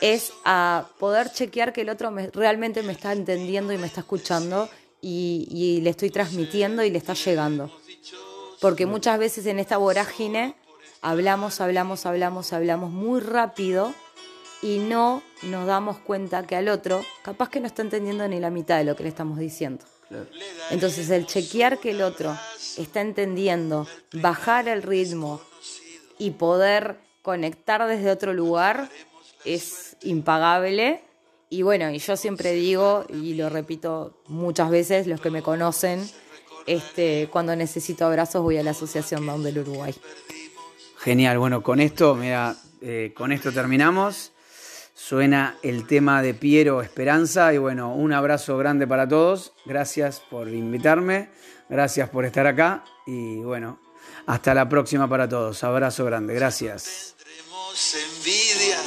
es 0.03 0.33
a 0.45 0.89
poder 0.99 1.33
chequear 1.33 1.73
que 1.73 1.81
el 1.81 1.89
otro 1.89 2.11
me- 2.11 2.29
realmente 2.31 2.83
me 2.83 2.93
está 2.93 3.13
entendiendo 3.13 3.73
y 3.73 3.79
me 3.79 3.87
está 3.87 4.01
escuchando 4.01 4.69
y, 5.01 5.49
y 5.51 5.81
le 5.81 5.91
estoy 5.91 6.11
transmitiendo 6.11 6.85
y 6.85 6.91
le 6.91 6.99
está 6.99 7.15
llegando. 7.15 7.71
Porque 8.61 8.85
muchas 8.87 9.19
veces 9.19 9.47
en 9.47 9.59
esta 9.59 9.79
vorágine 9.79 10.55
hablamos, 11.05 11.61
hablamos, 11.61 12.07
hablamos, 12.07 12.53
hablamos 12.53 12.91
muy 12.91 13.21
rápido 13.21 13.95
y 14.63 14.79
no 14.79 15.23
nos 15.43 15.67
damos 15.67 15.99
cuenta 15.99 16.47
que 16.47 16.57
al 16.57 16.69
otro 16.69 17.05
capaz 17.23 17.51
que 17.51 17.61
no 17.61 17.67
está 17.67 17.83
entendiendo 17.83 18.27
ni 18.27 18.41
la 18.41 18.49
mitad 18.51 18.79
de 18.79 18.85
lo 18.85 18.97
que 18.97 19.03
le 19.03 19.11
estamos 19.11 19.39
diciendo. 19.39 19.85
Entonces 20.71 21.11
el 21.11 21.27
chequear 21.27 21.79
que 21.79 21.91
el 21.91 22.01
otro 22.01 22.37
está 22.79 23.03
entendiendo, 23.03 23.87
bajar 24.15 24.67
el 24.69 24.83
ritmo 24.83 25.43
y 26.19 26.31
poder 26.31 26.97
conectar 27.21 27.87
desde 27.87 28.11
otro 28.11 28.33
lugar 28.33 28.89
es 29.45 29.97
impagable. 30.03 31.03
Y 31.51 31.63
bueno, 31.63 31.91
y 31.91 31.99
yo 31.99 32.17
siempre 32.17 32.53
digo, 32.53 33.05
y 33.11 33.35
lo 33.35 33.51
repito 33.51 34.23
muchas 34.29 34.71
veces, 34.71 35.07
los 35.07 35.21
que 35.21 35.31
me 35.31 35.43
conocen, 35.43 36.09
este, 36.67 37.29
cuando 37.31 37.55
necesito 37.55 38.07
abrazos 38.07 38.43
voy 38.43 38.57
a 38.57 38.63
la 38.63 38.71
Asociación 38.71 39.27
Down 39.27 39.43
del 39.43 39.59
Uruguay. 39.59 39.95
Genial, 41.05 41.37
bueno, 41.37 41.63
con 41.63 41.81
esto, 41.81 42.15
mira, 42.15 42.57
eh, 42.81 43.13
con 43.15 43.31
esto 43.31 43.53
terminamos. 43.53 44.33
Suena 44.95 45.59
el 45.63 45.87
tema 45.87 46.23
de 46.23 46.33
Piero 46.33 46.81
Esperanza 46.81 47.53
y 47.53 47.59
bueno, 47.59 47.95
un 47.95 48.15
abrazo 48.15 48.57
grande 48.57 48.87
para 48.87 49.07
todos. 49.07 49.53
Gracias 49.67 50.21
por 50.31 50.49
invitarme, 50.49 51.29
gracias 51.69 52.09
por 52.09 52.25
estar 52.25 52.47
acá 52.47 52.85
y 53.07 53.37
bueno, 53.41 53.81
hasta 54.25 54.55
la 54.55 54.67
próxima 54.67 55.07
para 55.07 55.29
todos. 55.29 55.63
Abrazo 55.63 56.07
grande, 56.07 56.33
gracias. 56.33 57.17
tendremos 57.19 57.95
envidia, 58.17 58.79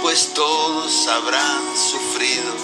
pues 0.00 0.32
todos 0.32 1.06
habrán 1.06 1.76
sufrido. 1.76 2.54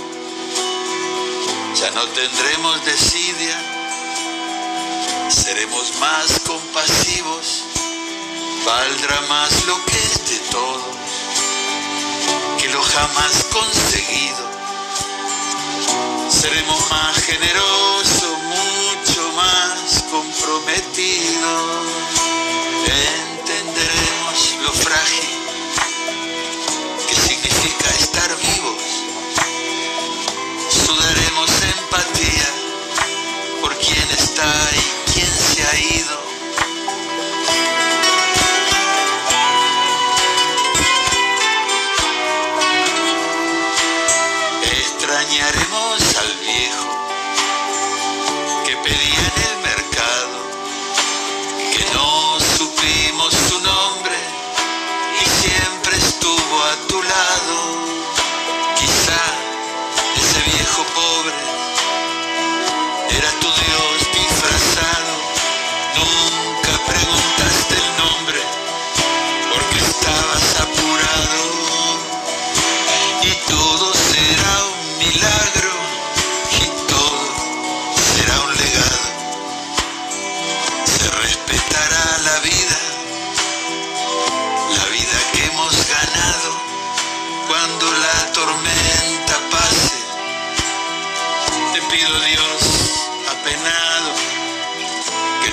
Ya 1.75 1.91
no 1.91 2.05
tendremos 2.07 2.87
desidia, 2.87 3.59
seremos 5.29 5.93
más 6.01 6.41
compasivos, 6.41 7.66
valdrá 8.67 9.21
más 9.29 9.65
lo 9.67 9.77
que 9.85 9.97
es 9.97 10.29
de 10.29 10.39
todos 10.51 10.97
que 12.59 12.69
lo 12.69 12.83
jamás 12.83 13.45
conseguido. 13.53 14.45
Seremos 16.29 16.91
más 16.91 17.17
generosos, 17.23 18.39
mucho 18.43 19.33
más 19.35 20.05
comprometidos. 20.11 21.87
Entenderemos 23.15 24.57
lo 24.65 24.73
frágil 24.73 25.31
que 27.09 27.15
significa 27.15 27.89
estar 28.01 28.37
vivos. 28.37 28.83
Sudaremos 30.85 31.51
empatía 31.79 32.49
por 33.61 33.77
quien 33.79 34.11
está 34.11 34.53
y 34.75 35.13
quien 35.13 35.33
se 35.33 35.63
ha 35.63 35.79
ido. 35.79 36.26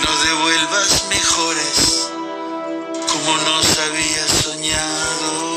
Nos 0.06 0.24
devuelvas 0.24 1.06
mejores 1.10 2.10
como 3.08 3.38
nos 3.38 3.80
habías 3.80 4.30
soñado. 4.30 5.53